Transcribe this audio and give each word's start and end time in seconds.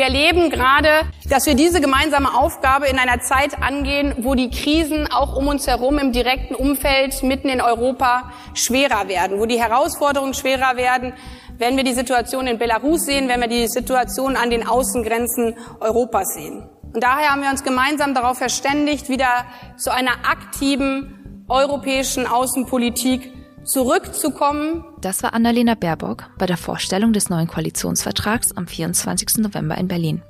wir 0.00 0.06
erleben 0.06 0.48
gerade, 0.48 0.88
dass 1.28 1.44
wir 1.44 1.54
diese 1.54 1.78
gemeinsame 1.78 2.32
Aufgabe 2.32 2.86
in 2.86 2.98
einer 2.98 3.20
Zeit 3.20 3.62
angehen, 3.62 4.14
wo 4.20 4.34
die 4.34 4.48
Krisen 4.48 5.06
auch 5.12 5.36
um 5.36 5.46
uns 5.46 5.66
herum 5.66 5.98
im 5.98 6.10
direkten 6.10 6.54
Umfeld 6.54 7.22
mitten 7.22 7.50
in 7.50 7.60
Europa 7.60 8.32
schwerer 8.54 9.08
werden, 9.08 9.38
wo 9.38 9.44
die 9.44 9.60
Herausforderungen 9.60 10.32
schwerer 10.32 10.78
werden, 10.78 11.12
wenn 11.58 11.76
wir 11.76 11.84
die 11.84 11.92
Situation 11.92 12.46
in 12.46 12.56
Belarus 12.56 13.04
sehen, 13.04 13.28
wenn 13.28 13.42
wir 13.42 13.48
die 13.48 13.68
Situation 13.68 14.36
an 14.36 14.48
den 14.48 14.66
Außengrenzen 14.66 15.54
Europas 15.80 16.32
sehen. 16.32 16.66
Und 16.94 17.04
daher 17.04 17.32
haben 17.32 17.42
wir 17.42 17.50
uns 17.50 17.62
gemeinsam 17.62 18.14
darauf 18.14 18.38
verständigt, 18.38 19.10
wieder 19.10 19.44
zu 19.76 19.92
einer 19.92 20.12
aktiven 20.26 21.44
europäischen 21.46 22.26
Außenpolitik 22.26 23.34
zurückzukommen. 23.64 24.84
Das 25.00 25.22
war 25.22 25.34
Annalena 25.34 25.74
Baerbock 25.74 26.30
bei 26.38 26.46
der 26.46 26.56
Vorstellung 26.56 27.12
des 27.12 27.30
neuen 27.30 27.46
Koalitionsvertrags 27.46 28.52
am 28.52 28.66
24. 28.66 29.38
November 29.38 29.76
in 29.78 29.88
Berlin. 29.88 30.22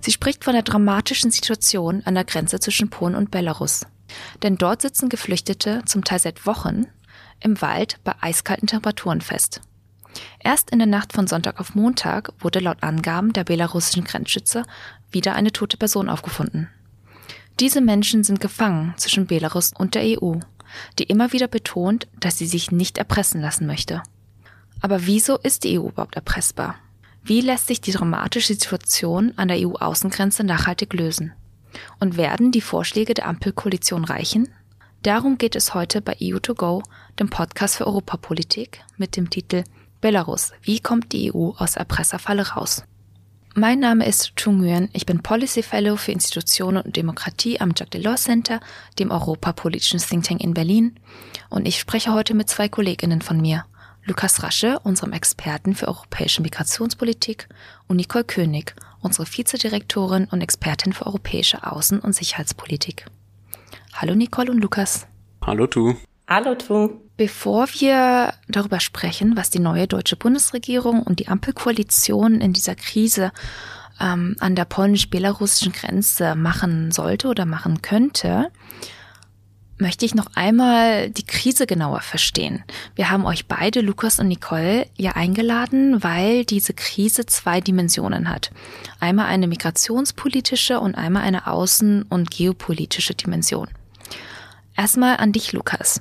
Sie 0.00 0.12
spricht 0.12 0.44
von 0.44 0.52
der 0.52 0.62
dramatischen 0.62 1.30
Situation 1.30 2.02
an 2.04 2.14
der 2.14 2.24
Grenze 2.24 2.60
zwischen 2.60 2.90
Polen 2.90 3.14
und 3.14 3.30
Belarus. 3.30 3.86
Denn 4.42 4.56
dort 4.56 4.82
sitzen 4.82 5.08
Geflüchtete 5.08 5.82
zum 5.84 6.04
Teil 6.04 6.18
seit 6.18 6.46
Wochen 6.46 6.86
im 7.40 7.60
Wald 7.60 7.98
bei 8.04 8.14
eiskalten 8.20 8.66
Temperaturen 8.66 9.20
fest. 9.20 9.60
Erst 10.40 10.70
in 10.70 10.78
der 10.78 10.88
Nacht 10.88 11.12
von 11.12 11.26
Sonntag 11.26 11.60
auf 11.60 11.74
Montag 11.74 12.32
wurde 12.40 12.60
laut 12.60 12.82
Angaben 12.82 13.32
der 13.32 13.44
belarussischen 13.44 14.04
Grenzschützer 14.04 14.64
wieder 15.10 15.34
eine 15.34 15.52
tote 15.52 15.76
Person 15.76 16.08
aufgefunden. 16.08 16.68
Diese 17.60 17.80
Menschen 17.80 18.24
sind 18.24 18.40
gefangen 18.40 18.94
zwischen 18.96 19.26
Belarus 19.26 19.72
und 19.76 19.94
der 19.94 20.02
EU, 20.22 20.38
die 20.98 21.04
immer 21.04 21.32
wieder 21.32 21.48
betont, 21.48 22.08
dass 22.18 22.38
sie 22.38 22.46
sich 22.46 22.70
nicht 22.70 22.98
erpressen 22.98 23.40
lassen 23.40 23.66
möchte. 23.66 24.02
Aber 24.80 25.06
wieso 25.06 25.36
ist 25.36 25.64
die 25.64 25.78
EU 25.78 25.88
überhaupt 25.88 26.16
erpressbar? 26.16 26.76
Wie 27.22 27.40
lässt 27.40 27.66
sich 27.66 27.80
die 27.80 27.92
dramatische 27.92 28.54
Situation 28.54 29.32
an 29.36 29.48
der 29.48 29.58
EU-Außengrenze 29.58 30.44
nachhaltig 30.44 30.94
lösen? 30.94 31.32
Und 32.00 32.16
werden 32.16 32.52
die 32.52 32.60
Vorschläge 32.60 33.14
der 33.14 33.26
Ampelkoalition 33.26 34.04
reichen? 34.04 34.48
Darum 35.02 35.38
geht 35.38 35.54
es 35.54 35.74
heute 35.74 36.00
bei 36.00 36.16
EU2Go, 36.16 36.82
dem 37.18 37.28
Podcast 37.28 37.76
für 37.76 37.86
Europapolitik 37.86 38.80
mit 38.96 39.16
dem 39.16 39.30
Titel 39.30 39.64
Belarus, 40.00 40.52
wie 40.62 40.80
kommt 40.80 41.12
die 41.12 41.34
EU 41.34 41.50
aus 41.56 41.76
Erpresserfalle 41.76 42.50
raus? 42.50 42.84
Mein 43.58 43.80
Name 43.80 44.06
ist 44.06 44.36
Chung 44.36 44.58
Nguyen, 44.58 44.88
ich 44.92 45.04
bin 45.04 45.20
Policy 45.20 45.64
Fellow 45.64 45.96
für 45.96 46.12
Institutionen 46.12 46.80
und 46.80 46.94
Demokratie 46.94 47.60
am 47.60 47.70
Jacques 47.70 47.90
Delors 47.90 48.22
Center, 48.22 48.60
dem 49.00 49.10
europapolitischen 49.10 49.98
Think 49.98 50.22
Tank 50.22 50.44
in 50.44 50.54
Berlin, 50.54 50.94
und 51.50 51.66
ich 51.66 51.80
spreche 51.80 52.14
heute 52.14 52.34
mit 52.34 52.48
zwei 52.48 52.68
Kolleginnen 52.68 53.20
von 53.20 53.40
mir, 53.40 53.64
Lukas 54.04 54.44
Rasche, 54.44 54.78
unserem 54.84 55.12
Experten 55.12 55.74
für 55.74 55.88
europäische 55.88 56.40
Migrationspolitik, 56.40 57.48
und 57.88 57.96
Nicole 57.96 58.22
König, 58.22 58.76
unsere 59.00 59.26
Vizedirektorin 59.26 60.28
und 60.30 60.40
Expertin 60.40 60.92
für 60.92 61.06
europäische 61.06 61.64
Außen- 61.64 61.98
und 61.98 62.14
Sicherheitspolitik. 62.14 63.06
Hallo 63.92 64.14
Nicole 64.14 64.52
und 64.52 64.60
Lukas. 64.60 65.08
Hallo 65.44 65.66
Tu. 65.66 65.96
Hallo 66.28 66.54
Tu. 66.54 67.07
Bevor 67.18 67.66
wir 67.80 68.32
darüber 68.46 68.78
sprechen, 68.78 69.36
was 69.36 69.50
die 69.50 69.58
neue 69.58 69.88
deutsche 69.88 70.14
Bundesregierung 70.14 71.02
und 71.02 71.18
die 71.18 71.26
Ampelkoalition 71.26 72.40
in 72.40 72.52
dieser 72.52 72.76
Krise 72.76 73.32
ähm, 74.00 74.36
an 74.38 74.54
der 74.54 74.64
polnisch-belarussischen 74.64 75.72
Grenze 75.72 76.36
machen 76.36 76.92
sollte 76.92 77.26
oder 77.26 77.44
machen 77.44 77.82
könnte, 77.82 78.52
möchte 79.78 80.06
ich 80.06 80.14
noch 80.14 80.28
einmal 80.36 81.10
die 81.10 81.26
Krise 81.26 81.66
genauer 81.66 82.02
verstehen. 82.02 82.62
Wir 82.94 83.10
haben 83.10 83.26
euch 83.26 83.46
beide, 83.46 83.80
Lukas 83.80 84.20
und 84.20 84.28
Nicole, 84.28 84.86
ja 84.96 85.16
eingeladen, 85.16 86.04
weil 86.04 86.44
diese 86.44 86.72
Krise 86.72 87.26
zwei 87.26 87.60
Dimensionen 87.60 88.28
hat. 88.28 88.52
Einmal 89.00 89.26
eine 89.26 89.48
migrationspolitische 89.48 90.78
und 90.78 90.94
einmal 90.94 91.24
eine 91.24 91.48
außen- 91.48 92.04
und 92.08 92.30
geopolitische 92.30 93.16
Dimension. 93.16 93.66
Erstmal 94.76 95.16
an 95.16 95.32
dich, 95.32 95.52
Lukas. 95.52 96.00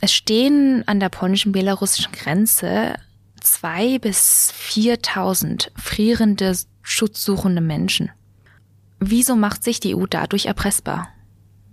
Es 0.00 0.14
stehen 0.14 0.84
an 0.86 1.00
der 1.00 1.08
polnischen 1.08 1.52
belarussischen 1.52 2.12
Grenze 2.12 2.94
zwei 3.40 3.98
bis 3.98 4.52
viertausend 4.52 5.72
frierende, 5.76 6.56
schutzsuchende 6.82 7.60
Menschen. 7.60 8.10
Wieso 9.00 9.36
macht 9.36 9.64
sich 9.64 9.80
die 9.80 9.94
EU 9.94 10.06
dadurch 10.06 10.46
erpressbar? 10.46 11.08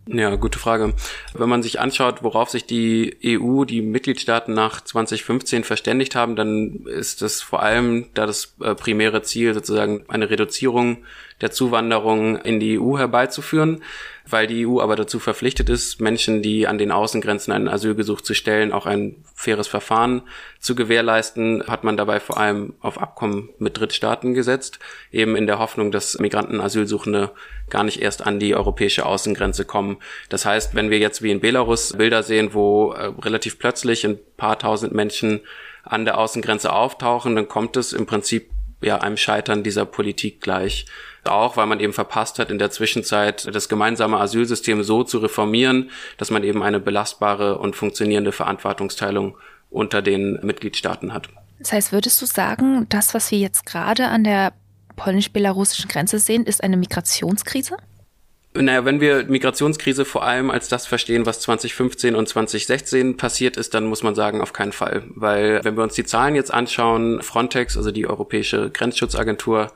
Ja, 0.07 0.35
gute 0.35 0.59
Frage. 0.59 0.93
Wenn 1.33 1.49
man 1.49 1.63
sich 1.63 1.79
anschaut, 1.79 2.21
worauf 2.21 2.51
sich 2.51 2.67
die 2.67 3.17
EU, 3.23 3.63
die 3.65 3.81
Mitgliedstaaten 3.81 4.53
nach 4.53 4.81
2015 4.81 5.63
verständigt 5.63 6.13
haben, 6.15 6.35
dann 6.35 6.85
ist 6.85 7.23
es 7.23 7.41
vor 7.41 7.63
allem 7.63 8.09
da 8.13 8.27
das 8.27 8.55
äh, 8.61 8.75
primäre 8.75 9.23
Ziel 9.23 9.55
sozusagen 9.55 10.05
eine 10.07 10.29
Reduzierung 10.29 11.05
der 11.41 11.49
Zuwanderung 11.49 12.37
in 12.37 12.59
die 12.59 12.79
EU 12.79 12.99
herbeizuführen 12.99 13.81
weil 14.29 14.47
die 14.47 14.65
EU 14.65 14.79
aber 14.79 14.95
dazu 14.95 15.19
verpflichtet 15.19 15.69
ist, 15.69 16.01
Menschen, 16.01 16.41
die 16.41 16.67
an 16.67 16.77
den 16.77 16.91
Außengrenzen 16.91 17.53
einen 17.53 17.67
Asylgesuch 17.67 18.21
zu 18.21 18.33
stellen, 18.33 18.71
auch 18.71 18.85
ein 18.85 19.23
faires 19.35 19.67
Verfahren 19.67 20.23
zu 20.59 20.75
gewährleisten, 20.75 21.63
hat 21.67 21.83
man 21.83 21.97
dabei 21.97 22.19
vor 22.19 22.37
allem 22.37 22.73
auf 22.79 22.99
Abkommen 22.99 23.49
mit 23.59 23.79
Drittstaaten 23.79 24.33
gesetzt, 24.33 24.79
eben 25.11 25.35
in 25.35 25.47
der 25.47 25.59
Hoffnung, 25.59 25.91
dass 25.91 26.17
Migranten, 26.19 26.59
Asylsuchende 26.59 27.31
gar 27.69 27.83
nicht 27.83 28.01
erst 28.01 28.25
an 28.25 28.39
die 28.39 28.55
europäische 28.55 29.05
Außengrenze 29.05 29.65
kommen. 29.65 29.97
Das 30.29 30.45
heißt, 30.45 30.75
wenn 30.75 30.89
wir 30.89 30.99
jetzt 30.99 31.21
wie 31.21 31.31
in 31.31 31.39
Belarus 31.39 31.93
Bilder 31.93 32.23
sehen, 32.23 32.53
wo 32.53 32.93
äh, 32.93 33.11
relativ 33.21 33.59
plötzlich 33.59 34.05
ein 34.05 34.19
paar 34.37 34.57
tausend 34.57 34.93
Menschen 34.93 35.41
an 35.83 36.05
der 36.05 36.17
Außengrenze 36.17 36.73
auftauchen, 36.73 37.35
dann 37.35 37.47
kommt 37.47 37.77
es 37.77 37.93
im 37.93 38.05
Prinzip 38.05 38.49
ja 38.85 38.99
einem 38.99 39.17
Scheitern 39.17 39.63
dieser 39.63 39.85
Politik 39.85 40.41
gleich. 40.41 40.85
Auch 41.23 41.57
weil 41.57 41.65
man 41.65 41.79
eben 41.79 41.93
verpasst 41.93 42.37
hat, 42.37 42.51
in 42.51 42.59
der 42.59 42.69
Zwischenzeit 42.69 43.53
das 43.53 43.67
gemeinsame 43.67 44.19
Asylsystem 44.19 44.83
so 44.83 45.03
zu 45.03 45.17
reformieren, 45.17 45.89
dass 46.17 46.29
man 46.29 46.43
eben 46.43 46.61
eine 46.61 46.79
belastbare 46.79 47.57
und 47.57 47.75
funktionierende 47.75 48.31
Verantwortungsteilung 48.31 49.35
unter 49.71 50.01
den 50.01 50.39
Mitgliedstaaten 50.43 51.13
hat. 51.13 51.29
Das 51.59 51.71
heißt, 51.71 51.91
würdest 51.91 52.21
du 52.21 52.25
sagen, 52.25 52.85
das, 52.89 53.13
was 53.13 53.31
wir 53.31 53.39
jetzt 53.39 53.65
gerade 53.65 54.07
an 54.07 54.23
der 54.23 54.53
polnisch-belarussischen 54.95 55.89
Grenze 55.89 56.19
sehen, 56.19 56.45
ist 56.45 56.63
eine 56.63 56.77
Migrationskrise? 56.77 57.77
Naja, 58.55 58.85
wenn 58.85 59.01
wir 59.01 59.25
Migrationskrise 59.25 60.05
vor 60.05 60.23
allem 60.23 60.49
als 60.49 60.69
das 60.69 60.87
verstehen, 60.87 61.25
was 61.25 61.41
2015 61.41 62.15
und 62.15 62.27
2016 62.29 63.17
passiert 63.17 63.57
ist, 63.57 63.73
dann 63.73 63.85
muss 63.85 64.01
man 64.01 64.15
sagen, 64.15 64.41
auf 64.41 64.53
keinen 64.53 64.71
Fall. 64.71 65.03
Weil 65.09 65.63
wenn 65.63 65.75
wir 65.75 65.83
uns 65.83 65.95
die 65.95 66.05
Zahlen 66.05 66.35
jetzt 66.35 66.53
anschauen, 66.53 67.21
Frontex, 67.21 67.75
also 67.75 67.91
die 67.91 68.07
Europäische 68.07 68.69
Grenzschutzagentur, 68.69 69.71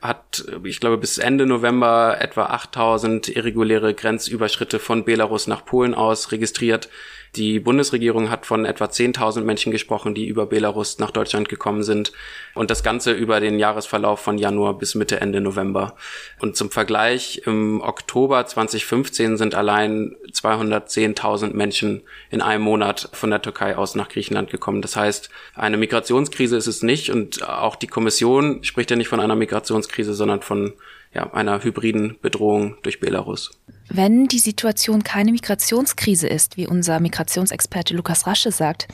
hat, 0.00 0.44
ich 0.64 0.80
glaube, 0.80 0.96
bis 0.96 1.18
Ende 1.18 1.44
November 1.44 2.16
etwa 2.20 2.46
8000 2.46 3.28
irreguläre 3.28 3.94
Grenzüberschritte 3.94 4.78
von 4.78 5.04
Belarus 5.04 5.46
nach 5.46 5.64
Polen 5.64 5.94
aus 5.94 6.32
registriert. 6.32 6.88
Die 7.36 7.60
Bundesregierung 7.60 8.28
hat 8.28 8.44
von 8.44 8.64
etwa 8.64 8.86
10.000 8.86 9.42
Menschen 9.42 9.70
gesprochen, 9.70 10.14
die 10.14 10.26
über 10.26 10.46
Belarus 10.46 10.98
nach 10.98 11.12
Deutschland 11.12 11.48
gekommen 11.48 11.84
sind. 11.84 12.12
Und 12.54 12.70
das 12.70 12.82
Ganze 12.82 13.12
über 13.12 13.38
den 13.38 13.60
Jahresverlauf 13.60 14.18
von 14.18 14.36
Januar 14.36 14.76
bis 14.76 14.96
Mitte, 14.96 15.20
Ende 15.20 15.40
November. 15.40 15.94
Und 16.40 16.56
zum 16.56 16.70
Vergleich, 16.70 17.42
im 17.46 17.80
Oktober 17.82 18.44
2015 18.44 19.36
sind 19.36 19.54
allein 19.54 20.16
210.000 20.32 21.54
Menschen 21.54 22.02
in 22.30 22.42
einem 22.42 22.64
Monat 22.64 23.08
von 23.12 23.30
der 23.30 23.42
Türkei 23.42 23.76
aus 23.76 23.94
nach 23.94 24.08
Griechenland 24.08 24.50
gekommen. 24.50 24.82
Das 24.82 24.96
heißt, 24.96 25.30
eine 25.54 25.76
Migrationskrise 25.76 26.56
ist 26.56 26.66
es 26.66 26.82
nicht. 26.82 27.10
Und 27.10 27.48
auch 27.48 27.76
die 27.76 27.86
Kommission 27.86 28.64
spricht 28.64 28.90
ja 28.90 28.96
nicht 28.96 29.08
von 29.08 29.20
einer 29.20 29.36
Migrationskrise, 29.36 30.14
sondern 30.14 30.42
von 30.42 30.72
ja, 31.14 31.32
einer 31.32 31.62
hybriden 31.62 32.18
Bedrohung 32.20 32.76
durch 32.82 32.98
Belarus. 32.98 33.52
Wenn 33.92 34.28
die 34.28 34.38
Situation 34.38 35.02
keine 35.02 35.32
Migrationskrise 35.32 36.28
ist, 36.28 36.56
wie 36.56 36.68
unser 36.68 37.00
Migrationsexperte 37.00 37.92
Lukas 37.94 38.24
Rasche 38.24 38.52
sagt, 38.52 38.86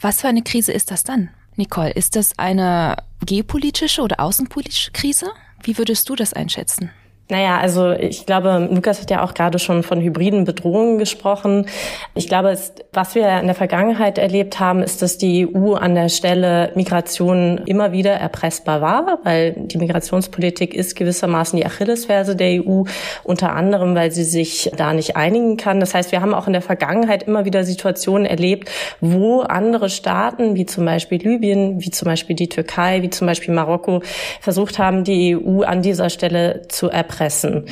was 0.00 0.20
für 0.20 0.28
eine 0.28 0.42
Krise 0.42 0.70
ist 0.70 0.90
das 0.90 1.02
dann? 1.02 1.30
Nicole, 1.56 1.90
ist 1.90 2.14
das 2.14 2.38
eine 2.38 2.96
geopolitische 3.24 4.02
oder 4.02 4.20
außenpolitische 4.20 4.92
Krise? 4.92 5.32
Wie 5.62 5.78
würdest 5.78 6.10
du 6.10 6.14
das 6.14 6.34
einschätzen? 6.34 6.90
Naja, 7.30 7.58
also 7.58 7.90
ich 7.90 8.24
glaube, 8.24 8.70
Lukas 8.72 9.02
hat 9.02 9.10
ja 9.10 9.22
auch 9.22 9.34
gerade 9.34 9.58
schon 9.58 9.82
von 9.82 10.00
hybriden 10.00 10.46
Bedrohungen 10.46 10.96
gesprochen. 10.96 11.66
Ich 12.14 12.26
glaube, 12.26 12.56
was 12.94 13.14
wir 13.14 13.40
in 13.40 13.44
der 13.44 13.54
Vergangenheit 13.54 14.16
erlebt 14.16 14.60
haben, 14.60 14.82
ist, 14.82 15.02
dass 15.02 15.18
die 15.18 15.46
EU 15.46 15.74
an 15.74 15.94
der 15.94 16.08
Stelle 16.08 16.72
Migration 16.74 17.58
immer 17.66 17.92
wieder 17.92 18.12
erpressbar 18.12 18.80
war, 18.80 19.18
weil 19.24 19.52
die 19.52 19.76
Migrationspolitik 19.76 20.72
ist 20.72 20.96
gewissermaßen 20.96 21.58
die 21.58 21.66
Achillesferse 21.66 22.34
der 22.34 22.64
EU, 22.64 22.84
unter 23.24 23.52
anderem, 23.52 23.94
weil 23.94 24.10
sie 24.10 24.24
sich 24.24 24.70
da 24.74 24.94
nicht 24.94 25.16
einigen 25.16 25.58
kann. 25.58 25.80
Das 25.80 25.92
heißt, 25.92 26.12
wir 26.12 26.22
haben 26.22 26.32
auch 26.32 26.46
in 26.46 26.54
der 26.54 26.62
Vergangenheit 26.62 27.24
immer 27.24 27.44
wieder 27.44 27.62
Situationen 27.62 28.24
erlebt, 28.24 28.70
wo 29.02 29.40
andere 29.40 29.90
Staaten, 29.90 30.54
wie 30.54 30.64
zum 30.64 30.86
Beispiel 30.86 31.20
Libyen, 31.20 31.82
wie 31.82 31.90
zum 31.90 32.06
Beispiel 32.06 32.36
die 32.36 32.48
Türkei, 32.48 33.02
wie 33.02 33.10
zum 33.10 33.26
Beispiel 33.26 33.52
Marokko, 33.52 34.00
versucht 34.40 34.78
haben, 34.78 35.04
die 35.04 35.36
EU 35.36 35.60
an 35.60 35.82
dieser 35.82 36.08
Stelle 36.08 36.62
zu 36.68 36.88
erpressen 36.88 37.17
erpressen. 37.18 37.64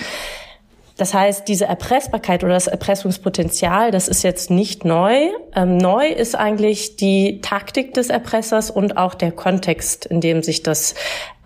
Das 0.98 1.12
heißt, 1.12 1.46
diese 1.46 1.66
Erpressbarkeit 1.66 2.42
oder 2.42 2.54
das 2.54 2.68
Erpressungspotenzial, 2.68 3.90
das 3.90 4.08
ist 4.08 4.22
jetzt 4.22 4.50
nicht 4.50 4.86
neu. 4.86 5.28
Ähm, 5.54 5.76
neu 5.76 6.06
ist 6.06 6.34
eigentlich 6.34 6.96
die 6.96 7.42
Taktik 7.42 7.92
des 7.92 8.08
Erpressers 8.08 8.70
und 8.70 8.96
auch 8.96 9.12
der 9.12 9.30
Kontext, 9.30 10.06
in 10.06 10.22
dem 10.22 10.42
sich 10.42 10.62
das 10.62 10.94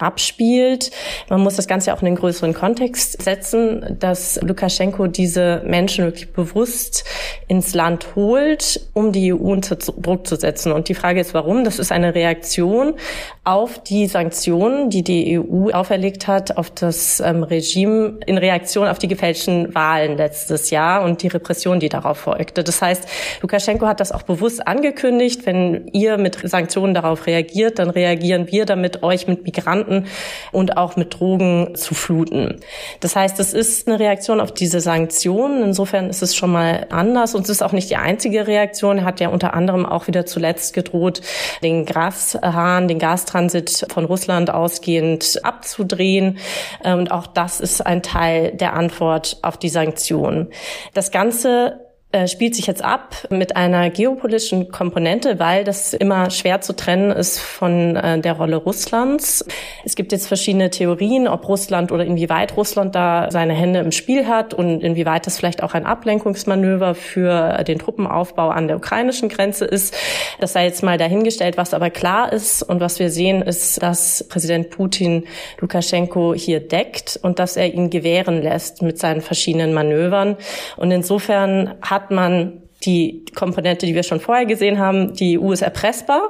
abspielt. 0.00 0.90
Man 1.28 1.40
muss 1.40 1.56
das 1.56 1.66
Ganze 1.66 1.94
auch 1.94 2.00
in 2.00 2.06
den 2.06 2.16
größeren 2.16 2.54
Kontext 2.54 3.22
setzen, 3.22 3.96
dass 3.98 4.40
Lukaschenko 4.42 5.06
diese 5.06 5.62
Menschen 5.64 6.04
wirklich 6.04 6.32
bewusst 6.32 7.04
ins 7.48 7.74
Land 7.74 8.14
holt, 8.14 8.80
um 8.92 9.12
die 9.12 9.32
EU 9.32 9.36
unter 9.36 9.76
Druck 9.76 10.26
zu 10.26 10.36
setzen. 10.36 10.72
Und 10.72 10.88
die 10.88 10.94
Frage 10.94 11.20
ist, 11.20 11.34
warum? 11.34 11.64
Das 11.64 11.78
ist 11.78 11.92
eine 11.92 12.14
Reaktion 12.14 12.94
auf 13.44 13.82
die 13.82 14.06
Sanktionen, 14.06 14.90
die 14.90 15.02
die 15.02 15.38
EU 15.38 15.70
auferlegt 15.70 16.28
hat, 16.28 16.56
auf 16.56 16.70
das 16.70 17.20
ähm, 17.20 17.42
Regime 17.42 18.18
in 18.26 18.38
Reaktion 18.38 18.86
auf 18.86 18.98
die 18.98 19.08
gefälschten 19.08 19.74
Wahlen 19.74 20.16
letztes 20.16 20.70
Jahr 20.70 21.02
und 21.02 21.22
die 21.22 21.28
Repression, 21.28 21.80
die 21.80 21.88
darauf 21.88 22.18
folgte. 22.18 22.62
Das 22.62 22.80
heißt, 22.80 23.08
Lukaschenko 23.42 23.86
hat 23.86 24.00
das 24.00 24.12
auch 24.12 24.22
bewusst 24.22 24.66
angekündigt, 24.66 25.46
wenn 25.46 25.88
ihr 25.92 26.18
mit 26.18 26.38
Sanktionen 26.42 26.94
darauf 26.94 27.26
reagiert, 27.26 27.78
dann 27.78 27.90
reagieren 27.90 28.50
wir 28.50 28.66
damit, 28.66 29.02
euch 29.02 29.26
mit 29.26 29.44
Migranten 29.44 29.89
und 30.52 30.76
auch 30.76 30.96
mit 30.96 31.18
Drogen 31.18 31.74
zu 31.74 31.94
fluten. 31.94 32.60
Das 33.00 33.16
heißt, 33.16 33.40
es 33.40 33.52
ist 33.52 33.88
eine 33.88 33.98
Reaktion 33.98 34.40
auf 34.40 34.52
diese 34.52 34.80
Sanktionen. 34.80 35.62
Insofern 35.62 36.08
ist 36.08 36.22
es 36.22 36.36
schon 36.36 36.52
mal 36.52 36.86
anders 36.90 37.34
und 37.34 37.42
es 37.42 37.50
ist 37.50 37.62
auch 37.62 37.72
nicht 37.72 37.90
die 37.90 37.96
einzige 37.96 38.46
Reaktion. 38.46 38.98
Er 38.98 39.04
hat 39.04 39.20
ja 39.20 39.28
unter 39.28 39.54
anderem 39.54 39.86
auch 39.86 40.06
wieder 40.06 40.26
zuletzt 40.26 40.74
gedroht, 40.74 41.20
den 41.62 41.84
Gashahn, 41.84 42.88
den 42.88 42.98
Gastransit 42.98 43.86
von 43.92 44.04
Russland 44.04 44.50
ausgehend 44.50 45.40
abzudrehen. 45.42 46.38
Und 46.84 47.10
auch 47.10 47.26
das 47.26 47.60
ist 47.60 47.84
ein 47.84 48.02
Teil 48.02 48.52
der 48.52 48.74
Antwort 48.74 49.38
auf 49.42 49.56
die 49.56 49.68
Sanktionen. 49.68 50.48
Das 50.94 51.10
Ganze 51.10 51.89
spielt 52.26 52.56
sich 52.56 52.66
jetzt 52.66 52.82
ab 52.82 53.14
mit 53.30 53.56
einer 53.56 53.88
geopolitischen 53.88 54.72
Komponente, 54.72 55.38
weil 55.38 55.62
das 55.62 55.94
immer 55.94 56.30
schwer 56.30 56.60
zu 56.60 56.74
trennen 56.74 57.12
ist 57.12 57.38
von 57.38 57.94
äh, 57.94 58.18
der 58.18 58.32
Rolle 58.32 58.56
Russlands. 58.56 59.44
Es 59.84 59.94
gibt 59.94 60.10
jetzt 60.10 60.26
verschiedene 60.26 60.70
Theorien, 60.70 61.28
ob 61.28 61.46
Russland 61.46 61.92
oder 61.92 62.04
inwieweit 62.04 62.56
Russland 62.56 62.96
da 62.96 63.28
seine 63.30 63.54
Hände 63.54 63.78
im 63.78 63.92
Spiel 63.92 64.26
hat 64.26 64.54
und 64.54 64.80
inwieweit 64.82 65.26
das 65.26 65.36
vielleicht 65.36 65.62
auch 65.62 65.74
ein 65.74 65.86
Ablenkungsmanöver 65.86 66.96
für 66.96 67.62
den 67.62 67.78
Truppenaufbau 67.78 68.48
an 68.48 68.66
der 68.66 68.78
ukrainischen 68.78 69.28
Grenze 69.28 69.64
ist. 69.64 69.96
Das 70.40 70.52
sei 70.52 70.64
jetzt 70.64 70.82
mal 70.82 70.98
dahingestellt. 70.98 71.56
Was 71.56 71.74
aber 71.74 71.90
klar 71.90 72.32
ist 72.32 72.62
und 72.64 72.80
was 72.80 72.98
wir 72.98 73.10
sehen, 73.10 73.40
ist, 73.40 73.82
dass 73.82 74.26
Präsident 74.28 74.70
Putin 74.70 75.24
Lukaschenko 75.60 76.34
hier 76.34 76.58
deckt 76.58 77.20
und 77.22 77.38
dass 77.38 77.56
er 77.56 77.72
ihn 77.72 77.90
gewähren 77.90 78.42
lässt 78.42 78.82
mit 78.82 78.98
seinen 78.98 79.20
verschiedenen 79.20 79.72
Manövern. 79.74 80.36
Und 80.76 80.90
insofern 80.90 81.74
hat 81.82 81.99
hat 82.00 82.10
man 82.10 82.62
die 82.84 83.24
Komponente, 83.34 83.86
die 83.86 83.94
wir 83.94 84.02
schon 84.02 84.20
vorher 84.20 84.46
gesehen 84.46 84.78
haben, 84.78 85.14
die 85.14 85.38
EU 85.38 85.52
ist 85.52 85.62
erpressbar, 85.62 86.22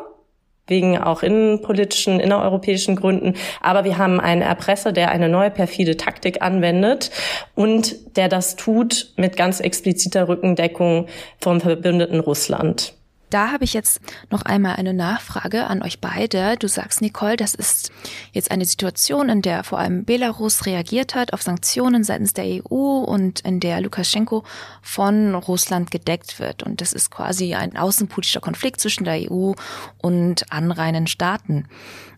wegen 0.66 0.98
auch 0.98 1.22
innenpolitischen, 1.22 2.20
innereuropäischen 2.20 2.96
Gründen. 2.96 3.34
Aber 3.60 3.84
wir 3.84 3.98
haben 3.98 4.20
einen 4.20 4.42
Erpresser, 4.42 4.92
der 4.92 5.10
eine 5.10 5.28
neue 5.28 5.50
perfide 5.50 5.96
Taktik 5.96 6.42
anwendet 6.42 7.10
und 7.54 8.16
der 8.16 8.28
das 8.28 8.56
tut 8.56 9.12
mit 9.16 9.36
ganz 9.36 9.60
expliziter 9.60 10.28
Rückendeckung 10.28 11.06
vom 11.40 11.60
verbündeten 11.60 12.20
Russland. 12.20 12.94
Da 13.30 13.52
habe 13.52 13.64
ich 13.64 13.72
jetzt 13.72 14.00
noch 14.30 14.42
einmal 14.42 14.76
eine 14.76 14.92
Nachfrage 14.92 15.66
an 15.66 15.82
euch 15.82 16.00
beide. 16.00 16.56
Du 16.58 16.68
sagst, 16.68 17.00
Nicole, 17.00 17.36
das 17.36 17.54
ist 17.54 17.90
jetzt 18.32 18.50
eine 18.50 18.64
Situation, 18.64 19.28
in 19.28 19.40
der 19.40 19.64
vor 19.64 19.78
allem 19.78 20.04
Belarus 20.04 20.66
reagiert 20.66 21.14
hat 21.14 21.32
auf 21.32 21.42
Sanktionen 21.42 22.02
seitens 22.04 22.34
der 22.34 22.44
EU 22.44 22.98
und 23.04 23.40
in 23.40 23.60
der 23.60 23.80
Lukaschenko 23.80 24.44
von 24.82 25.34
Russland 25.34 25.90
gedeckt 25.90 26.40
wird. 26.40 26.64
Und 26.64 26.80
das 26.80 26.92
ist 26.92 27.10
quasi 27.10 27.54
ein 27.54 27.76
außenpolitischer 27.76 28.40
Konflikt 28.40 28.80
zwischen 28.80 29.04
der 29.04 29.30
EU 29.30 29.52
und 29.98 30.52
anreinen 30.52 31.06
Staaten. 31.06 31.66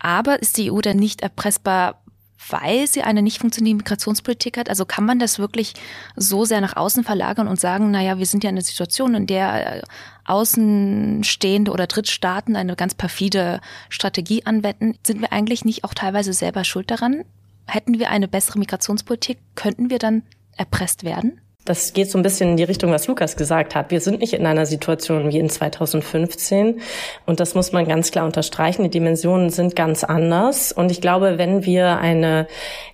Aber 0.00 0.41
ist 0.41 0.56
die 0.56 0.73
EU 0.73 0.81
dann 0.81 0.97
nicht 0.97 1.20
erpressbar 1.20 2.01
weil 2.48 2.86
sie 2.86 3.02
eine 3.02 3.22
nicht 3.22 3.38
funktionierende 3.38 3.82
Migrationspolitik 3.82 4.56
hat? 4.56 4.68
Also 4.68 4.86
kann 4.86 5.04
man 5.04 5.18
das 5.18 5.38
wirklich 5.38 5.74
so 6.16 6.44
sehr 6.44 6.60
nach 6.60 6.76
außen 6.76 7.04
verlagern 7.04 7.48
und 7.48 7.60
sagen, 7.60 7.90
naja, 7.90 8.18
wir 8.18 8.26
sind 8.26 8.44
ja 8.44 8.50
in 8.50 8.56
einer 8.56 8.64
Situation, 8.64 9.14
in 9.14 9.26
der 9.26 9.76
äh, 9.78 9.82
Außenstehende 10.24 11.70
oder 11.70 11.86
Drittstaaten 11.86 12.56
eine 12.56 12.76
ganz 12.76 12.94
perfide 12.94 13.60
Strategie 13.90 14.46
anwenden. 14.46 14.96
Sind 15.06 15.20
wir 15.20 15.32
eigentlich 15.32 15.64
nicht 15.64 15.84
auch 15.84 15.94
teilweise 15.94 16.32
selber 16.32 16.64
schuld 16.64 16.90
daran? 16.90 17.24
Hätten 17.66 17.98
wir 17.98 18.10
eine 18.10 18.28
bessere 18.28 18.58
Migrationspolitik, 18.58 19.38
könnten 19.54 19.90
wir 19.90 19.98
dann 19.98 20.22
erpresst 20.56 21.04
werden? 21.04 21.41
Das 21.64 21.93
geht 21.93 22.11
so 22.11 22.19
ein 22.19 22.23
bisschen 22.23 22.50
in 22.50 22.56
die 22.56 22.64
Richtung, 22.64 22.91
was 22.91 23.06
Lukas 23.06 23.37
gesagt 23.37 23.76
hat. 23.76 23.93
Wir 23.93 24.00
sind 24.00 24.20
nicht 24.20 24.32
in 24.32 24.47
einer 24.47 24.67
Situation 24.67 25.31
wie 25.31 25.38
in 25.38 25.49
2015. 25.49 26.81
Und 27.25 27.38
das 27.38 27.55
muss 27.55 27.70
man 27.70 27.87
ganz 27.87 28.11
klar 28.11 28.25
unterstreichen. 28.25 28.82
Die 28.82 28.91
Dimensionen 28.91 29.50
sind 29.50 29.76
ganz 29.76 30.03
anders. 30.03 30.73
Und 30.73 30.91
ich 30.91 31.00
glaube, 31.00 31.38
wenn 31.38 31.64
wir 31.64 31.99
eine 31.99 32.49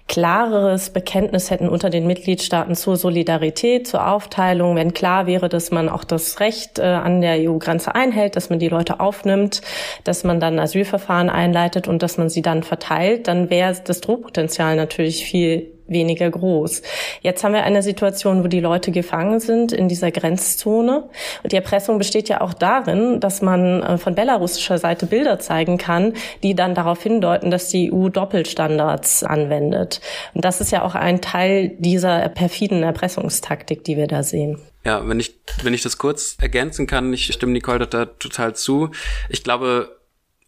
klareres 0.06 0.90
Bekenntnis 0.90 1.50
hätten 1.50 1.68
unter 1.68 1.88
den 1.88 2.06
Mitgliedstaaten 2.06 2.74
zur 2.74 2.96
Solidarität, 2.96 3.86
zur 3.86 4.06
Aufteilung, 4.06 4.76
wenn 4.76 4.92
klar 4.92 5.26
wäre, 5.26 5.48
dass 5.48 5.70
man 5.70 5.88
auch 5.88 6.04
das 6.04 6.40
Recht 6.40 6.78
äh, 6.78 6.82
an 6.82 7.22
der 7.22 7.48
EU-Grenze 7.48 7.94
einhält, 7.94 8.36
dass 8.36 8.50
man 8.50 8.58
die 8.58 8.68
Leute 8.68 9.00
aufnimmt, 9.00 9.62
dass 10.04 10.24
man 10.24 10.40
dann 10.40 10.58
Asylverfahren 10.58 11.30
einleitet 11.30 11.88
und 11.88 12.02
dass 12.02 12.18
man 12.18 12.28
sie 12.28 12.42
dann 12.42 12.62
verteilt, 12.62 13.28
dann 13.28 13.48
wäre 13.48 13.74
das 13.84 14.00
Drohpotenzial 14.02 14.76
natürlich 14.76 15.24
viel 15.24 15.77
weniger 15.88 16.30
groß. 16.30 16.82
Jetzt 17.22 17.42
haben 17.42 17.54
wir 17.54 17.64
eine 17.64 17.82
Situation, 17.82 18.44
wo 18.44 18.48
die 18.48 18.60
Leute 18.60 18.92
gefangen 18.92 19.40
sind 19.40 19.72
in 19.72 19.88
dieser 19.88 20.10
Grenzzone. 20.10 21.08
Und 21.42 21.52
die 21.52 21.56
Erpressung 21.56 21.98
besteht 21.98 22.28
ja 22.28 22.40
auch 22.40 22.54
darin, 22.54 23.20
dass 23.20 23.42
man 23.42 23.82
äh, 23.82 23.98
von 23.98 24.14
belarussischer 24.14 24.78
Seite 24.78 25.06
Bilder 25.06 25.38
zeigen 25.38 25.78
kann, 25.78 26.14
die 26.42 26.54
dann 26.54 26.74
darauf 26.74 27.02
hindeuten, 27.02 27.50
dass 27.50 27.68
die 27.68 27.92
EU 27.92 28.08
Doppelstandards 28.08 29.24
anwendet. 29.24 30.00
Und 30.34 30.44
das 30.44 30.60
ist 30.60 30.70
ja 30.70 30.82
auch 30.82 30.94
ein 30.94 31.20
Teil 31.20 31.70
dieser 31.78 32.28
perfiden 32.28 32.82
Erpressungstaktik, 32.82 33.84
die 33.84 33.96
wir 33.96 34.06
da 34.06 34.22
sehen. 34.22 34.58
Ja, 34.84 35.06
wenn 35.06 35.20
ich, 35.20 35.34
wenn 35.62 35.74
ich 35.74 35.82
das 35.82 35.98
kurz 35.98 36.36
ergänzen 36.40 36.86
kann, 36.86 37.12
ich 37.12 37.32
stimme 37.32 37.52
Nicole 37.52 37.86
da 37.86 38.06
total 38.06 38.54
zu. 38.54 38.90
Ich 39.28 39.42
glaube, 39.42 39.98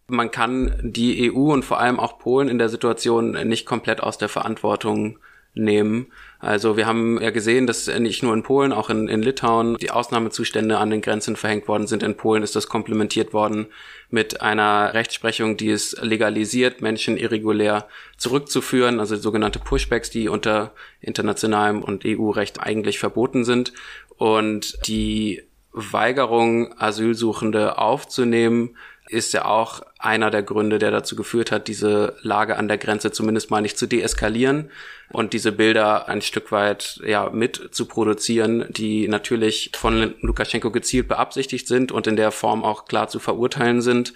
man 0.07 0.31
kann 0.31 0.79
die 0.83 1.33
EU 1.33 1.53
und 1.53 1.65
vor 1.65 1.79
allem 1.79 2.01
auch 2.01 2.19
Polen 2.19 2.49
in 2.49 2.59
der 2.59 2.69
Situation 2.69 3.33
nicht 3.49 3.67
komplett 3.67 4.03
aus 4.03 4.19
der 4.19 4.29
Verantwortung 4.29 5.19
nehmen. 5.55 6.07
Also 6.39 6.77
wir 6.77 6.87
haben 6.87 7.21
ja 7.21 7.31
gesehen, 7.31 7.67
dass 7.67 7.87
nicht 7.87 8.23
nur 8.23 8.33
in 8.33 8.43
Polen, 8.43 8.73
auch 8.73 8.89
in, 8.89 9.09
in 9.09 9.23
Litauen 9.23 9.77
die 9.77 9.91
Ausnahmezustände 9.91 10.79
an 10.79 10.91
den 10.91 11.03
Grenzen 11.03 11.37
verhängt 11.37 11.69
worden 11.69 11.87
sind. 11.87 12.03
In 12.03 12.17
Polen 12.17 12.43
ist 12.43 12.57
das 12.57 12.69
komplementiert 12.69 13.33
worden 13.33 13.67
mit 14.09 14.41
einer 14.41 14.95
Rechtsprechung, 14.95 15.57
die 15.57 15.71
es 15.71 15.97
legalisiert, 16.01 16.81
Menschen 16.81 17.17
irregulär 17.17 17.89
zurückzuführen, 18.17 19.01
also 19.01 19.17
sogenannte 19.17 19.59
Pushbacks, 19.59 20.11
die 20.11 20.29
unter 20.29 20.73
internationalem 21.01 21.83
und 21.83 22.05
EU-Recht 22.07 22.61
eigentlich 22.61 22.99
verboten 22.99 23.45
sind. 23.45 23.73
Und 24.17 24.87
die 24.87 25.43
Weigerung, 25.73 26.75
Asylsuchende 26.79 27.79
aufzunehmen, 27.79 28.77
ist 29.11 29.33
ja 29.33 29.45
auch 29.45 29.83
einer 29.99 30.31
der 30.31 30.43
Gründe, 30.43 30.79
der 30.79 30.91
dazu 30.91 31.17
geführt 31.17 31.51
hat, 31.51 31.69
diese 31.69 32.17
Lage 32.23 32.57
an 32.57 32.69
der 32.69 32.79
Grenze 32.79 33.11
zumindest 33.11 33.51
mal 33.51 33.61
nicht 33.61 33.77
zu 33.77 33.87
deeskalieren 33.87 34.71
und 35.11 35.33
diese 35.33 35.53
Bilder 35.53 36.09
ein 36.09 36.23
Stück 36.23 36.53
weit 36.53 37.01
ja 37.05 37.29
mit 37.31 37.71
zu 37.73 37.87
produzieren, 37.87 38.67
die 38.71 39.09
natürlich 39.09 39.73
von 39.75 40.15
Lukaschenko 40.21 40.71
gezielt 40.71 41.09
beabsichtigt 41.09 41.67
sind 41.67 41.93
und 41.93 42.07
in 42.07 42.17
der 42.17 42.31
Form 42.31 42.65
auch 42.65 42.85
klar 42.85 43.09
zu 43.09 43.19
verurteilen 43.19 43.83
sind. 43.83 44.15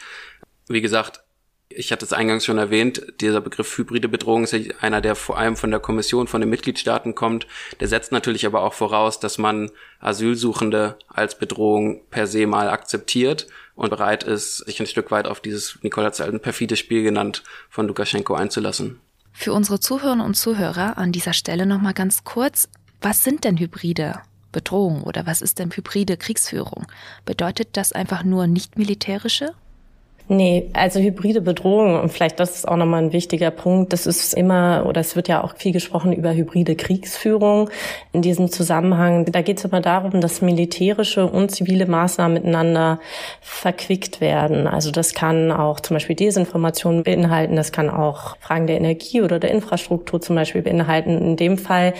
Wie 0.69 0.81
gesagt, 0.81 1.21
ich 1.69 1.91
hatte 1.91 2.05
es 2.05 2.13
eingangs 2.13 2.45
schon 2.45 2.59
erwähnt, 2.59 3.03
dieser 3.21 3.41
Begriff 3.41 3.77
hybride 3.77 4.09
Bedrohung 4.09 4.45
ist 4.45 4.53
ja 4.53 4.61
einer, 4.81 5.01
der 5.01 5.17
vor 5.17 5.39
allem 5.39 5.57
von 5.57 5.73
der 5.73 5.81
Kommission, 5.81 6.29
von 6.29 6.41
den 6.41 6.51
Mitgliedstaaten 6.51 7.17
kommt. 7.17 7.49
Der 7.81 7.89
setzt 7.89 8.13
natürlich 8.13 8.47
aber 8.47 8.63
auch 8.63 8.75
voraus, 8.75 9.19
dass 9.19 9.39
man 9.39 9.71
Asylsuchende 9.99 10.97
als 11.09 11.37
Bedrohung 11.37 12.03
per 12.11 12.29
se 12.29 12.47
mal 12.47 12.69
akzeptiert 12.69 13.49
und 13.75 13.91
bereit 13.91 14.23
ist, 14.23 14.59
sich 14.59 14.81
ein 14.81 14.87
Stück 14.87 15.11
weit 15.11 15.27
auf 15.27 15.41
dieses, 15.41 15.79
Nicole 15.83 16.07
hat 16.07 16.43
perfides 16.43 16.79
Spiel 16.79 17.03
genannt, 17.03 17.43
von 17.69 17.87
Lukaschenko 17.87 18.35
einzulassen. 18.35 19.01
Für 19.33 19.53
unsere 19.53 19.81
Zuhörerinnen 19.81 20.25
und 20.25 20.35
Zuhörer 20.35 20.97
an 20.97 21.11
dieser 21.11 21.33
Stelle 21.33 21.67
nochmal 21.67 21.95
ganz 21.95 22.23
kurz, 22.25 22.69
was 23.01 23.25
sind 23.25 23.45
denn 23.45 23.59
hybride 23.59 24.21
Bedrohungen 24.53 25.03
oder 25.03 25.27
was 25.27 25.43
ist 25.43 25.59
denn 25.59 25.71
hybride 25.71 26.17
Kriegsführung? 26.17 26.87
Bedeutet 27.25 27.77
das 27.77 27.93
einfach 27.93 28.23
nur 28.23 28.47
nicht 28.47 28.79
militärische 28.79 29.55
Nee, 30.27 30.71
also 30.73 31.01
hybride 31.01 31.43
Bedrohung, 31.43 32.01
und 32.01 32.11
vielleicht 32.11 32.41
das 32.41 32.57
ist 32.57 32.67
auch 32.67 32.77
nochmal 32.77 33.03
ein 33.03 33.13
wichtiger 33.13 33.51
Punkt, 33.51 33.93
das 33.93 34.07
ist 34.07 34.33
immer, 34.33 34.87
oder 34.89 35.03
es 35.03 35.17
wird 35.17 35.29
ja 35.29 35.45
auch 35.45 35.55
viel 35.57 35.73
gesprochen 35.73 36.15
über 36.15 36.33
hybride 36.33 36.77
Kriegsführung 36.77 37.69
in 38.15 38.23
diesem 38.23 38.51
Zusammenhang. 38.51 39.27
Da 39.27 39.43
geht 39.43 39.59
es 39.59 39.67
immer 39.67 39.83
darum, 39.83 40.23
dass 40.23 40.41
militärische 40.41 41.27
und 41.27 41.51
zivile 41.51 41.85
Maßnahmen 41.85 42.33
miteinander 42.33 43.01
verquickt 43.43 44.23
werden. 44.23 44.67
Also 44.67 44.91
das 44.91 45.13
kann 45.13 45.53
auch 45.53 45.81
zum 45.81 45.97
Beispiel 45.97 46.17
Desinformation 46.17 47.03
beinhalten, 47.03 47.55
das 47.55 47.71
kann 47.71 47.91
auch 47.91 48.39
Fragen 48.39 48.67
der 48.67 48.79
Energie 48.79 49.21
oder 49.21 49.39
der 49.39 49.51
Infrastruktur 49.51 50.23
zum 50.23 50.37
Beispiel 50.37 50.63
beinhalten. 50.63 51.19
In 51.19 51.37
dem 51.37 51.59
Fall 51.59 51.93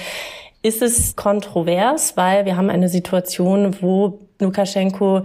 ist 0.63 0.81
es 0.81 1.15
kontrovers, 1.15 2.17
weil 2.17 2.47
wir 2.47 2.57
haben 2.57 2.71
eine 2.71 2.89
Situation, 2.89 3.77
wo 3.83 4.21
Lukaschenko 4.41 5.25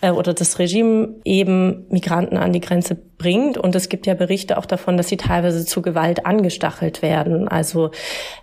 äh, 0.00 0.10
oder 0.10 0.34
das 0.34 0.58
Regime 0.58 1.14
eben 1.24 1.86
Migranten 1.88 2.36
an 2.36 2.52
die 2.52 2.60
Grenze 2.60 2.96
bringt. 3.18 3.56
Und 3.58 3.74
es 3.74 3.88
gibt 3.88 4.06
ja 4.06 4.14
Berichte 4.14 4.58
auch 4.58 4.66
davon, 4.66 4.96
dass 4.96 5.08
sie 5.08 5.16
teilweise 5.16 5.64
zu 5.64 5.82
Gewalt 5.82 6.26
angestachelt 6.26 7.02
werden. 7.02 7.48
Also 7.48 7.90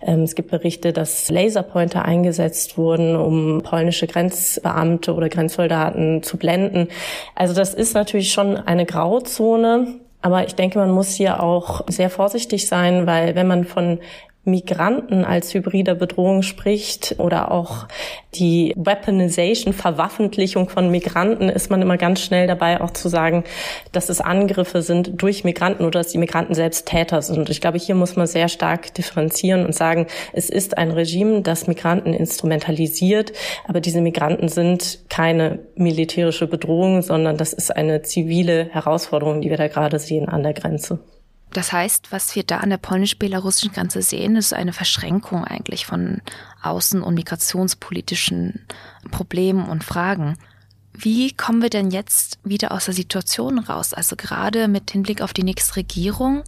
ähm, 0.02 0.22
es 0.22 0.34
gibt 0.34 0.50
Berichte, 0.50 0.92
dass 0.92 1.30
Laserpointer 1.30 2.04
eingesetzt 2.04 2.76
wurden, 2.76 3.16
um 3.16 3.62
polnische 3.62 4.06
Grenzbeamte 4.06 5.14
oder 5.14 5.28
Grenzsoldaten 5.28 6.22
zu 6.22 6.36
blenden. 6.36 6.88
Also 7.34 7.54
das 7.54 7.74
ist 7.74 7.94
natürlich 7.94 8.32
schon 8.32 8.56
eine 8.56 8.86
Grauzone. 8.86 10.00
Aber 10.22 10.46
ich 10.46 10.54
denke, 10.54 10.78
man 10.78 10.90
muss 10.90 11.12
hier 11.12 11.42
auch 11.42 11.82
sehr 11.88 12.08
vorsichtig 12.08 12.66
sein, 12.66 13.06
weil 13.06 13.34
wenn 13.34 13.46
man 13.46 13.64
von 13.64 13.98
Migranten 14.44 15.24
als 15.24 15.54
hybrider 15.54 15.94
Bedrohung 15.94 16.42
spricht 16.42 17.16
oder 17.18 17.50
auch 17.50 17.86
die 18.34 18.74
Weaponization, 18.76 19.72
Verwaffentlichung 19.72 20.68
von 20.68 20.90
Migranten, 20.90 21.48
ist 21.48 21.70
man 21.70 21.80
immer 21.80 21.96
ganz 21.96 22.20
schnell 22.20 22.46
dabei, 22.46 22.80
auch 22.80 22.90
zu 22.90 23.08
sagen, 23.08 23.44
dass 23.92 24.08
es 24.08 24.20
Angriffe 24.20 24.82
sind 24.82 25.22
durch 25.22 25.44
Migranten 25.44 25.84
oder 25.84 26.00
dass 26.00 26.08
die 26.08 26.18
Migranten 26.18 26.54
selbst 26.54 26.86
Täter 26.86 27.22
sind. 27.22 27.48
Ich 27.48 27.60
glaube, 27.60 27.78
hier 27.78 27.94
muss 27.94 28.16
man 28.16 28.26
sehr 28.26 28.48
stark 28.48 28.92
differenzieren 28.94 29.64
und 29.64 29.74
sagen, 29.74 30.06
es 30.32 30.50
ist 30.50 30.76
ein 30.76 30.90
Regime, 30.90 31.42
das 31.42 31.66
Migranten 31.66 32.12
instrumentalisiert, 32.12 33.32
aber 33.66 33.80
diese 33.80 34.00
Migranten 34.00 34.48
sind 34.48 35.00
keine 35.08 35.60
militärische 35.74 36.46
Bedrohung, 36.46 37.02
sondern 37.02 37.36
das 37.36 37.52
ist 37.52 37.74
eine 37.74 38.02
zivile 38.02 38.68
Herausforderung, 38.70 39.40
die 39.40 39.50
wir 39.50 39.56
da 39.56 39.68
gerade 39.68 39.98
sehen 39.98 40.28
an 40.28 40.42
der 40.42 40.52
Grenze. 40.52 40.98
Das 41.54 41.72
heißt, 41.72 42.10
was 42.10 42.34
wir 42.34 42.42
da 42.42 42.58
an 42.58 42.70
der 42.70 42.78
polnisch-belarussischen 42.78 43.72
Grenze 43.72 44.02
sehen, 44.02 44.34
ist 44.34 44.52
eine 44.52 44.72
Verschränkung 44.72 45.44
eigentlich 45.44 45.86
von 45.86 46.20
außen- 46.62 47.00
und 47.00 47.14
migrationspolitischen 47.14 48.66
Problemen 49.12 49.68
und 49.68 49.84
Fragen. 49.84 50.36
Wie 50.92 51.32
kommen 51.32 51.62
wir 51.62 51.70
denn 51.70 51.92
jetzt 51.92 52.40
wieder 52.42 52.72
aus 52.72 52.86
der 52.86 52.94
Situation 52.94 53.60
raus? 53.60 53.94
Also 53.94 54.16
gerade 54.16 54.66
mit 54.66 54.90
Hinblick 54.90 55.22
auf 55.22 55.32
die 55.32 55.44
nächste 55.44 55.76
Regierung, 55.76 56.42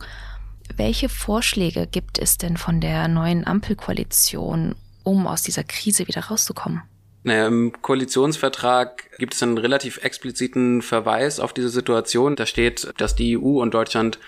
welche 0.77 1.09
Vorschläge 1.09 1.87
gibt 1.87 2.19
es 2.19 2.37
denn 2.37 2.57
von 2.57 2.81
der 2.81 3.07
neuen 3.07 3.47
Ampelkoalition, 3.47 4.75
um 5.05 5.29
aus 5.29 5.43
dieser 5.43 5.63
Krise 5.63 6.09
wieder 6.09 6.25
rauszukommen? 6.25 6.83
Naja, 7.23 7.47
Im 7.47 7.73
Koalitionsvertrag 7.81 9.09
gibt 9.19 9.35
es 9.35 9.43
einen 9.43 9.59
relativ 9.59 9.99
expliziten 9.99 10.83
Verweis 10.83 11.39
auf 11.39 11.53
diese 11.53 11.69
Situation. 11.69 12.35
Da 12.35 12.47
steht, 12.47 12.93
dass 12.99 13.15
die 13.15 13.39
EU 13.39 13.63
und 13.63 13.73
Deutschland 13.73 14.19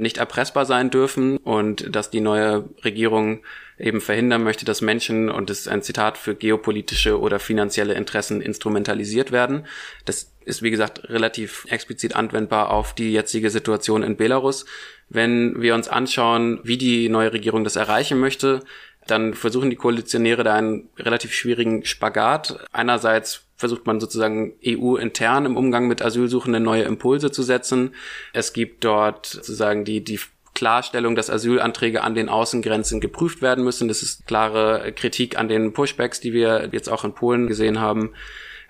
nicht 0.00 0.18
erpressbar 0.18 0.64
sein 0.64 0.90
dürfen 0.90 1.36
und 1.38 1.94
dass 1.94 2.10
die 2.10 2.20
neue 2.20 2.68
Regierung 2.84 3.42
eben 3.78 4.00
verhindern 4.00 4.42
möchte, 4.42 4.64
dass 4.64 4.80
Menschen, 4.80 5.30
und 5.30 5.50
das 5.50 5.60
ist 5.60 5.68
ein 5.68 5.82
Zitat, 5.82 6.18
für 6.18 6.34
geopolitische 6.34 7.20
oder 7.20 7.38
finanzielle 7.38 7.94
Interessen 7.94 8.40
instrumentalisiert 8.40 9.30
werden. 9.30 9.66
Das 10.04 10.32
ist, 10.44 10.62
wie 10.62 10.70
gesagt, 10.70 11.08
relativ 11.08 11.66
explizit 11.68 12.16
anwendbar 12.16 12.70
auf 12.70 12.94
die 12.94 13.12
jetzige 13.12 13.50
Situation 13.50 14.02
in 14.02 14.16
Belarus. 14.16 14.66
Wenn 15.08 15.60
wir 15.60 15.74
uns 15.74 15.88
anschauen, 15.88 16.60
wie 16.64 16.78
die 16.78 17.08
neue 17.08 17.32
Regierung 17.32 17.64
das 17.64 17.76
erreichen 17.76 18.18
möchte, 18.18 18.64
dann 19.06 19.34
versuchen 19.34 19.70
die 19.70 19.76
Koalitionäre 19.76 20.44
da 20.44 20.54
einen 20.54 20.88
relativ 20.98 21.32
schwierigen 21.32 21.84
Spagat. 21.84 22.58
Einerseits 22.72 23.47
versucht 23.58 23.86
man 23.86 24.00
sozusagen 24.00 24.54
EU-intern 24.64 25.44
im 25.44 25.56
Umgang 25.56 25.88
mit 25.88 26.00
Asylsuchenden 26.00 26.62
neue 26.62 26.84
Impulse 26.84 27.30
zu 27.30 27.42
setzen. 27.42 27.94
Es 28.32 28.52
gibt 28.52 28.84
dort 28.84 29.26
sozusagen 29.26 29.84
die, 29.84 30.02
die 30.02 30.20
Klarstellung, 30.54 31.16
dass 31.16 31.28
Asylanträge 31.28 32.02
an 32.02 32.14
den 32.14 32.28
Außengrenzen 32.28 33.00
geprüft 33.00 33.42
werden 33.42 33.64
müssen. 33.64 33.88
Das 33.88 34.02
ist 34.02 34.26
klare 34.26 34.92
Kritik 34.92 35.36
an 35.36 35.48
den 35.48 35.72
Pushbacks, 35.72 36.20
die 36.20 36.32
wir 36.32 36.70
jetzt 36.72 36.88
auch 36.88 37.04
in 37.04 37.12
Polen 37.12 37.48
gesehen 37.48 37.80
haben. 37.80 38.14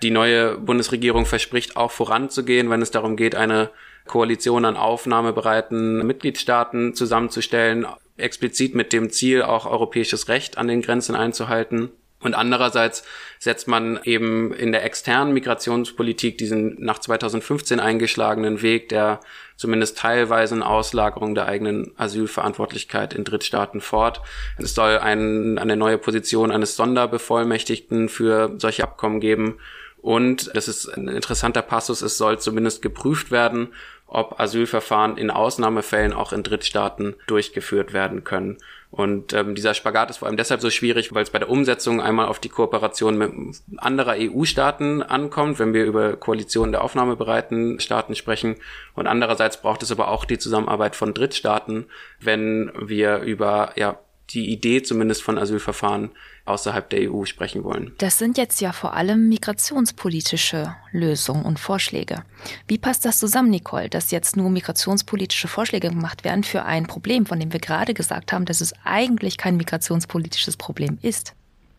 Die 0.01 0.11
neue 0.11 0.57
Bundesregierung 0.57 1.25
verspricht 1.25 1.77
auch 1.77 1.91
voranzugehen, 1.91 2.69
wenn 2.69 2.81
es 2.81 2.91
darum 2.91 3.15
geht, 3.15 3.35
eine 3.35 3.69
Koalition 4.05 4.65
an 4.65 4.75
aufnahmebereiten 4.75 6.05
Mitgliedstaaten 6.05 6.95
zusammenzustellen, 6.95 7.85
explizit 8.17 8.75
mit 8.75 8.91
dem 8.91 9.11
Ziel, 9.11 9.43
auch 9.43 9.65
europäisches 9.65 10.29
Recht 10.29 10.57
an 10.57 10.67
den 10.67 10.81
Grenzen 10.81 11.15
einzuhalten. 11.15 11.91
Und 12.21 12.33
andererseits 12.33 13.03
setzt 13.39 13.67
man 13.67 13.99
eben 14.03 14.53
in 14.53 14.73
der 14.73 14.83
externen 14.83 15.33
Migrationspolitik 15.33 16.37
diesen 16.37 16.75
nach 16.79 16.99
2015 16.99 17.79
eingeschlagenen 17.79 18.61
Weg 18.61 18.89
der 18.89 19.21
zumindest 19.55 19.97
teilweisen 19.97 20.61
Auslagerung 20.63 21.35
der 21.35 21.45
eigenen 21.45 21.91
Asylverantwortlichkeit 21.97 23.13
in 23.13 23.23
Drittstaaten 23.23 23.81
fort. 23.81 24.21
Es 24.57 24.73
soll 24.73 24.97
ein, 24.97 25.57
eine 25.57 25.77
neue 25.77 25.97
Position 25.97 26.51
eines 26.51 26.75
Sonderbevollmächtigten 26.75 28.09
für 28.09 28.53
solche 28.57 28.83
Abkommen 28.83 29.19
geben. 29.19 29.59
Und 30.01 30.55
das 30.55 30.69
ist 30.69 30.87
ein 30.87 31.09
interessanter 31.09 31.61
Passus, 31.61 32.01
es 32.01 32.17
soll 32.17 32.39
zumindest 32.39 32.81
geprüft 32.81 33.31
werden, 33.31 33.73
ob 34.07 34.39
Asylverfahren 34.39 35.17
in 35.17 35.29
Ausnahmefällen 35.29 36.13
auch 36.13 36.33
in 36.33 36.43
Drittstaaten 36.43 37.15
durchgeführt 37.27 37.93
werden 37.93 38.23
können. 38.23 38.57
Und 38.91 39.33
ähm, 39.33 39.53
dieser 39.53 39.75
Spagat 39.75 40.09
ist 40.09 40.17
vor 40.17 40.27
allem 40.27 40.37
deshalb 40.37 40.61
so 40.61 40.71
schwierig, 40.71 41.13
weil 41.13 41.21
es 41.21 41.29
bei 41.29 41.37
der 41.37 41.49
Umsetzung 41.49 42.01
einmal 42.01 42.27
auf 42.27 42.39
die 42.39 42.49
Kooperation 42.49 43.17
mit 43.17 43.31
anderer 43.77 44.15
EU-Staaten 44.17 45.03
ankommt, 45.03 45.59
wenn 45.59 45.73
wir 45.73 45.85
über 45.85 46.15
Koalitionen 46.15 46.71
der 46.71 46.83
aufnahmebereiten 46.83 47.79
Staaten 47.79 48.15
sprechen. 48.15 48.55
Und 48.95 49.05
andererseits 49.05 49.61
braucht 49.61 49.83
es 49.83 49.91
aber 49.91 50.07
auch 50.07 50.25
die 50.25 50.39
Zusammenarbeit 50.39 50.95
von 50.95 51.13
Drittstaaten, 51.13 51.85
wenn 52.19 52.71
wir 52.79 53.19
über 53.19 53.73
ja, 53.75 53.99
die 54.31 54.51
Idee 54.51 54.81
zumindest 54.81 55.21
von 55.21 55.37
Asylverfahren 55.37 56.09
außerhalb 56.49 56.89
der 56.89 57.11
EU 57.11 57.25
sprechen 57.25 57.63
wollen. 57.63 57.93
Das 57.97 58.17
sind 58.17 58.37
jetzt 58.37 58.61
ja 58.61 58.71
vor 58.71 58.93
allem 58.93 59.29
migrationspolitische 59.29 60.75
Lösungen 60.91 61.43
und 61.43 61.59
Vorschläge. 61.59 62.23
Wie 62.67 62.77
passt 62.77 63.05
das 63.05 63.19
zusammen, 63.19 63.49
Nicole, 63.49 63.89
dass 63.89 64.11
jetzt 64.11 64.37
nur 64.37 64.49
migrationspolitische 64.49 65.47
Vorschläge 65.47 65.89
gemacht 65.89 66.23
werden 66.23 66.43
für 66.43 66.63
ein 66.63 66.87
Problem, 66.87 67.25
von 67.25 67.39
dem 67.39 67.53
wir 67.53 67.59
gerade 67.59 67.93
gesagt 67.93 68.33
haben, 68.33 68.45
dass 68.45 68.61
es 68.61 68.73
eigentlich 68.83 69.37
kein 69.37 69.57
migrationspolitisches 69.57 70.57
Problem 70.57 70.97
ist? 71.01 71.35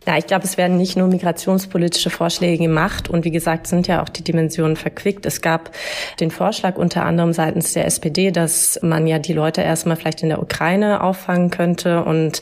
Ja, 0.07 0.16
ich 0.16 0.26
glaube, 0.26 0.47
es 0.47 0.57
werden 0.57 0.78
nicht 0.78 0.97
nur 0.97 1.09
migrationspolitische 1.09 2.09
Vorschläge 2.09 2.57
gemacht 2.57 3.11
und 3.11 3.26
wie 3.26 3.30
gesagt 3.30 3.66
sind 3.66 3.87
ja 3.87 4.02
auch 4.02 4.09
die 4.09 4.25
Dimensionen 4.25 4.76
verquickt. 4.76 5.26
Es 5.26 5.42
gab 5.42 5.73
den 6.21 6.30
Vorschlag 6.30 6.76
unter 6.76 7.04
anderem 7.04 7.35
seitens 7.35 7.75
der 7.75 7.85
SPD, 7.85 8.30
dass 8.30 8.78
man 8.80 9.07
ja 9.07 9.19
die 9.19 9.35
Leute 9.35 9.61
erstmal 9.61 9.97
vielleicht 9.97 10.23
in 10.23 10.30
der 10.30 10.40
Ukraine 10.40 11.02
auffangen 11.02 11.50
könnte 11.50 12.02
und 12.02 12.40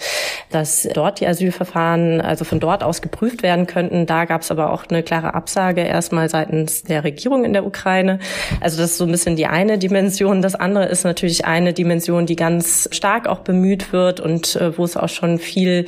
dass 0.51 0.89
dort 0.95 1.19
die 1.19 1.27
Asylverfahren 1.27 2.21
also 2.21 2.45
von 2.45 2.61
dort 2.61 2.85
aus 2.85 3.03
geprüft 3.03 3.43
werden 3.43 3.67
könnten. 3.67 4.07
Da 4.07 4.25
gab 4.25 4.43
es 4.43 4.53
aber 4.53 4.73
auch 4.73 4.85
eine 4.89 5.03
klare 5.03 5.35
Absage 5.35 5.81
erstmal 5.81 6.29
seitens 6.29 6.85
der 6.85 7.03
Regierung 7.03 7.45
in 7.45 7.55
der 7.55 7.67
Ukraine. 7.67 8.21
Also 8.61 8.81
das 8.81 8.93
ist 8.93 8.99
so 8.99 9.05
ein 9.05 9.11
bisschen 9.11 9.35
die 9.35 9.47
eine 9.47 9.79
Dimension. 9.79 10.43
Das 10.43 10.55
andere 10.55 10.87
ist 10.87 11.03
natürlich 11.03 11.45
eine 11.45 11.73
Dimension, 11.73 12.25
die 12.25 12.37
ganz 12.37 12.89
stark 12.93 13.27
auch 13.27 13.41
bemüht 13.41 13.93
wird 13.93 14.21
und 14.21 14.55
äh, 14.55 14.79
wo 14.79 14.85
es 14.85 14.97
auch 14.97 15.09
schon 15.09 15.41
viel, 15.41 15.87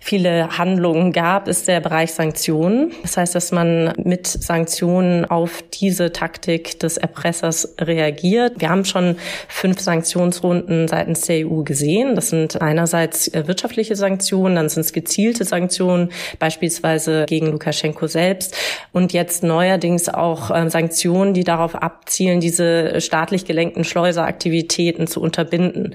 viele 0.00 0.58
Handlungen 0.58 1.03
gab, 1.12 1.48
ist 1.48 1.68
der 1.68 1.80
Bereich 1.80 2.12
Sanktionen. 2.12 2.92
Das 3.02 3.16
heißt, 3.16 3.34
dass 3.34 3.52
man 3.52 3.92
mit 3.96 4.26
Sanktionen 4.26 5.24
auf 5.24 5.62
diese 5.72 6.12
Taktik 6.12 6.78
des 6.80 6.96
Erpressers 6.96 7.74
reagiert. 7.80 8.60
Wir 8.60 8.70
haben 8.70 8.84
schon 8.84 9.16
fünf 9.48 9.80
Sanktionsrunden 9.80 10.88
seitens 10.88 11.22
der 11.22 11.46
EU 11.46 11.62
gesehen. 11.62 12.14
Das 12.14 12.30
sind 12.30 12.60
einerseits 12.60 13.30
wirtschaftliche 13.32 13.96
Sanktionen, 13.96 14.56
dann 14.56 14.68
sind 14.68 14.82
es 14.82 14.92
gezielte 14.92 15.44
Sanktionen, 15.44 16.10
beispielsweise 16.38 17.26
gegen 17.26 17.50
Lukaschenko 17.50 18.06
selbst 18.06 18.56
und 18.92 19.12
jetzt 19.12 19.42
neuerdings 19.42 20.08
auch 20.08 20.50
äh, 20.50 20.68
Sanktionen, 20.70 21.34
die 21.34 21.44
darauf 21.44 21.74
abzielen, 21.74 22.40
diese 22.40 23.00
staatlich 23.00 23.44
gelenkten 23.44 23.84
Schleuseraktivitäten 23.84 25.06
zu 25.06 25.20
unterbinden. 25.20 25.94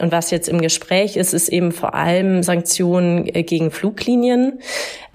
Und 0.00 0.12
was 0.12 0.30
jetzt 0.30 0.48
im 0.48 0.60
Gespräch 0.60 1.16
ist, 1.16 1.34
ist 1.34 1.48
eben 1.48 1.72
vor 1.72 1.94
allem 1.94 2.42
Sanktionen 2.42 3.26
äh, 3.26 3.42
gegen 3.42 3.70
Fluglinien 3.70 4.47
können 4.50 4.62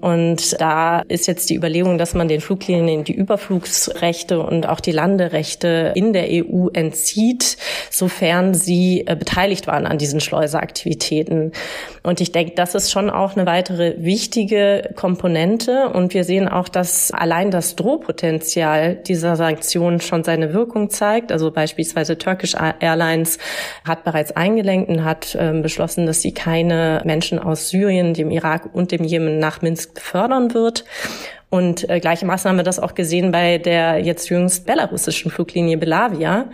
und 0.04 0.60
da 0.60 1.00
ist 1.08 1.26
jetzt 1.26 1.48
die 1.48 1.54
Überlegung, 1.54 1.96
dass 1.96 2.12
man 2.12 2.28
den 2.28 2.42
Fluglinien 2.42 3.04
die 3.04 3.14
Überflugsrechte 3.14 4.38
und 4.38 4.68
auch 4.68 4.80
die 4.80 4.92
Landerechte 4.92 5.92
in 5.94 6.12
der 6.12 6.26
EU 6.28 6.68
entzieht, 6.74 7.56
sofern 7.88 8.52
sie 8.52 9.06
äh, 9.06 9.16
beteiligt 9.16 9.66
waren 9.66 9.86
an 9.86 9.96
diesen 9.96 10.20
Schleuseraktivitäten. 10.20 11.52
Und 12.02 12.20
ich 12.20 12.32
denke, 12.32 12.52
das 12.54 12.74
ist 12.74 12.92
schon 12.92 13.08
auch 13.08 13.34
eine 13.34 13.46
weitere 13.46 13.94
wichtige 13.96 14.90
Komponente. 14.94 15.88
Und 15.88 16.12
wir 16.12 16.24
sehen 16.24 16.48
auch, 16.48 16.68
dass 16.68 17.10
allein 17.10 17.50
das 17.50 17.74
Drohpotenzial 17.74 18.96
dieser 18.96 19.36
Sanktionen 19.36 20.02
schon 20.02 20.22
seine 20.22 20.52
Wirkung 20.52 20.90
zeigt. 20.90 21.32
Also 21.32 21.50
beispielsweise 21.50 22.18
Turkish 22.18 22.54
Airlines 22.78 23.38
hat 23.88 24.04
bereits 24.04 24.32
eingelenkt 24.32 24.90
und 24.90 25.02
hat 25.02 25.34
äh, 25.34 25.58
beschlossen, 25.62 26.04
dass 26.04 26.20
sie 26.20 26.32
keine 26.32 27.00
Menschen 27.06 27.38
aus 27.38 27.70
Syrien, 27.70 28.12
dem 28.12 28.30
Irak 28.30 28.68
und 28.74 28.92
dem 28.92 29.02
Jemen 29.04 29.38
nach 29.38 29.62
Minsk 29.62 29.93
fördern 30.00 30.54
wird. 30.54 30.84
Und 31.54 31.88
äh, 31.88 32.00
gleichermaßen 32.00 32.48
haben 32.48 32.56
wir 32.56 32.64
das 32.64 32.80
auch 32.80 32.96
gesehen 32.96 33.30
bei 33.30 33.58
der 33.58 34.00
jetzt 34.00 34.28
jüngst 34.28 34.66
belarussischen 34.66 35.30
Fluglinie 35.30 35.78
Belavia, 35.78 36.46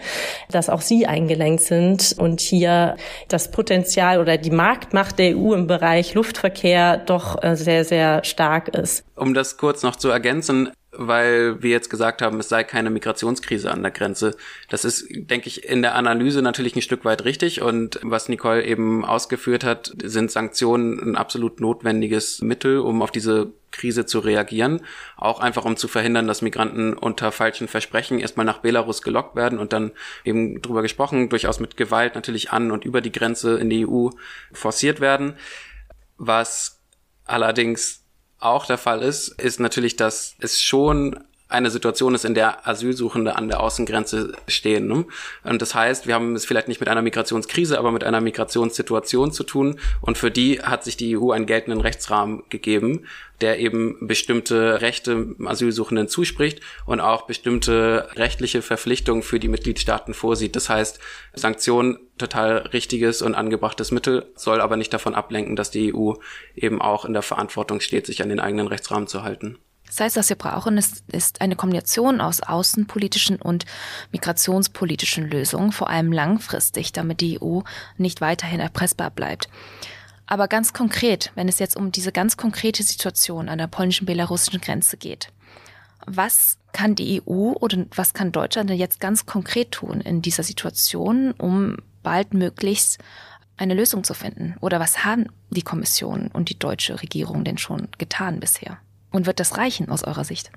dass 0.51 0.69
auch 0.69 0.83
sie 0.83 1.07
eingelenkt 1.07 1.63
sind 1.63 2.15
und 2.19 2.43
hier 2.43 2.97
das 3.29 3.51
Potenzial 3.51 4.21
oder 4.21 4.37
die 4.37 4.51
Marktmacht 4.51 5.19
der 5.19 5.39
EU 5.39 5.55
im 5.55 5.67
Bereich 5.67 6.13
Luftverkehr 6.13 6.99
doch 6.99 7.43
äh, 7.43 7.57
sehr, 7.57 7.87
sehr 7.87 8.23
stark 8.25 8.69
ist. 8.77 9.05
Um 9.17 9.33
das 9.33 9.57
kurz 9.57 9.83
noch 9.83 9.97
zu 9.97 10.11
ergänzen, 10.11 10.71
weil 10.93 11.63
wir 11.63 11.71
jetzt 11.71 11.89
gesagt 11.89 12.21
haben, 12.21 12.41
es 12.41 12.49
sei 12.49 12.65
keine 12.65 12.91
Migrationskrise 12.91 13.71
an 13.71 13.83
der 13.83 13.93
Grenze. 13.93 14.37
Das 14.69 14.85
ist, 14.85 15.07
denke 15.11 15.47
ich, 15.47 15.65
in 15.65 15.83
der 15.83 15.95
Analyse 15.95 16.43
natürlich 16.43 16.75
ein 16.75 16.83
Stück 16.83 17.05
weit 17.05 17.25
richtig. 17.25 17.63
Und 17.63 18.01
was 18.03 18.29
Nicole 18.29 18.65
eben 18.65 19.05
ausgeführt 19.05 19.63
hat, 19.63 19.93
sind 20.03 20.33
Sanktionen 20.33 20.99
ein 20.99 21.17
absolut 21.17 21.61
notwendiges 21.61 22.43
Mittel, 22.43 22.79
um 22.79 23.03
auf 23.03 23.13
diese 23.13 23.53
Krise 23.71 24.05
zu 24.05 24.19
reagieren. 24.19 24.81
Auch 25.17 25.39
einfach, 25.39 25.65
um 25.65 25.77
zu 25.77 25.87
verhindern, 25.87 26.27
dass 26.27 26.43
Migranten 26.43 26.95
unter 26.95 27.31
falschen 27.31 27.69
Versprechen 27.69 28.19
erstmal 28.19 28.47
nach 28.47 28.59
Belarus 28.59 29.03
gelockt 29.03 29.37
werden 29.37 29.61
und 29.61 29.73
dann 29.73 29.93
eben 30.25 30.61
drüber 30.61 30.83
gesprochen, 30.83 31.29
durchaus 31.29 31.61
mit 31.61 31.77
Gewalt 31.77 32.17
natürlich 32.17 32.51
an 32.51 32.73
und 32.73 32.85
über 32.85 33.01
die 33.01 33.13
Grenze 33.13 33.59
in 33.59 33.71
die 33.71 33.87
EU 33.87 34.09
forciert 34.53 35.01
werden. 35.01 35.35
Was 36.17 36.81
allerdings 37.27 38.05
auch 38.41 38.67
der 38.67 38.79
Fall 38.79 39.03
ist, 39.03 39.29
ist 39.29 39.61
natürlich, 39.61 39.97
dass 39.97 40.35
es 40.39 40.61
schon 40.61 41.23
eine 41.51 41.71
Situation 41.71 42.15
ist, 42.15 42.25
in 42.25 42.35
der 42.35 42.67
Asylsuchende 42.67 43.37
an 43.37 43.49
der 43.49 43.61
Außengrenze 43.61 44.33
stehen. 44.49 44.87
Ne? 44.87 45.05
Und 45.45 45.63
das 45.63 45.75
heißt, 45.75 46.07
wir 46.07 46.15
haben 46.15 46.35
es 46.35 46.45
vielleicht 46.45 46.69
nicht 46.69 46.81
mit 46.81 46.89
einer 46.89 47.03
Migrationskrise, 47.03 47.79
aber 47.79 47.93
mit 47.93 48.05
einer 48.05 48.21
Migrationssituation 48.21 49.33
zu 49.33 49.45
tun. 49.45 49.79
Und 50.01 50.19
für 50.19 50.31
die 50.31 50.63
hat 50.63 50.85
sich 50.85 50.97
die 50.97 51.17
EU 51.17 51.31
einen 51.33 51.47
geltenden 51.47 51.81
Rechtsrahmen 51.81 52.43
gegeben, 52.51 53.05
der 53.41 53.59
eben 53.59 53.97
bestimmte 54.07 54.81
Rechte 54.81 55.35
Asylsuchenden 55.45 56.09
zuspricht 56.09 56.61
und 56.85 57.01
auch 57.01 57.27
bestimmte 57.27 58.09
rechtliche 58.15 58.63
Verpflichtungen 58.63 59.23
für 59.23 59.41
die 59.41 59.49
Mitgliedstaaten 59.49 60.15
vorsieht. 60.15 60.57
Das 60.57 60.69
heißt, 60.69 61.01
Sanktionen 61.35 61.99
total 62.19 62.59
richtiges 62.73 63.23
und 63.23 63.35
angebrachtes 63.35 63.91
Mittel, 63.91 64.31
soll 64.37 64.61
aber 64.61 64.77
nicht 64.77 64.93
davon 64.93 65.15
ablenken, 65.15 65.57
dass 65.57 65.71
die 65.71 65.95
EU 65.95 66.13
eben 66.55 66.81
auch 66.81 67.05
in 67.05 67.15
der 67.15 67.23
Verantwortung 67.23 67.81
steht, 67.81 68.07
sich 68.07 68.23
an 68.23 68.29
den 68.29 68.41
eigenen 68.41 68.69
Rechtsrahmen 68.69 69.09
zu 69.09 69.23
halten. 69.23 69.59
Das 69.91 70.01
heißt, 70.01 70.17
was 70.17 70.29
wir 70.29 70.37
brauchen, 70.37 70.79
ist, 70.79 71.03
ist 71.09 71.41
eine 71.41 71.57
Kombination 71.57 72.21
aus 72.21 72.43
außenpolitischen 72.43 73.37
und 73.37 73.67
migrationspolitischen 74.13 75.29
Lösungen, 75.29 75.73
vor 75.73 75.91
allem 75.91 76.13
langfristig, 76.13 76.93
damit 76.93 77.21
die 77.21 77.43
EU 77.43 77.61
nicht 77.97 78.21
weiterhin 78.21 78.61
erpressbar 78.61 79.11
bleibt. 79.11 79.49
Aber 80.27 80.47
ganz 80.47 80.73
konkret, 80.73 81.33
wenn 81.35 81.49
es 81.49 81.59
jetzt 81.59 81.77
um 81.77 81.91
diese 81.91 82.13
ganz 82.13 82.37
konkrete 82.37 82.85
Situation 82.85 83.49
an 83.49 83.59
der 83.59 83.67
polnischen-belarussischen 83.67 84.61
Grenze 84.61 84.97
geht, 84.97 85.33
was 86.07 86.57
kann 86.73 86.95
die 86.95 87.21
EU 87.21 87.53
oder 87.53 87.85
was 87.97 88.15
kann 88.15 88.31
Deutschland 88.31 88.71
denn 88.71 88.79
jetzt 88.79 89.01
ganz 89.01 89.27
konkret 89.27 89.73
tun 89.73 90.01
in 90.01 90.23
dieser 90.23 90.45
Situation, 90.45 91.33
um 91.33 91.79
baldmöglichst 92.05 92.99
eine 93.57 93.75
Lösung 93.75 94.05
zu 94.05 94.15
finden? 94.15 94.55
Oder 94.61 94.79
was 94.79 95.05
haben 95.05 95.27
die 95.51 95.63
Kommission 95.63 96.29
und 96.29 96.49
die 96.49 96.59
deutsche 96.59 97.03
Regierung 97.03 97.43
denn 97.43 97.59
schon 97.59 97.89
getan 97.99 98.39
bisher? 98.39 98.79
Und 99.11 99.27
wird 99.27 99.41
das 99.41 99.57
reichen 99.57 99.89
aus 99.89 100.05
eurer 100.05 100.25
Sicht? 100.25 100.51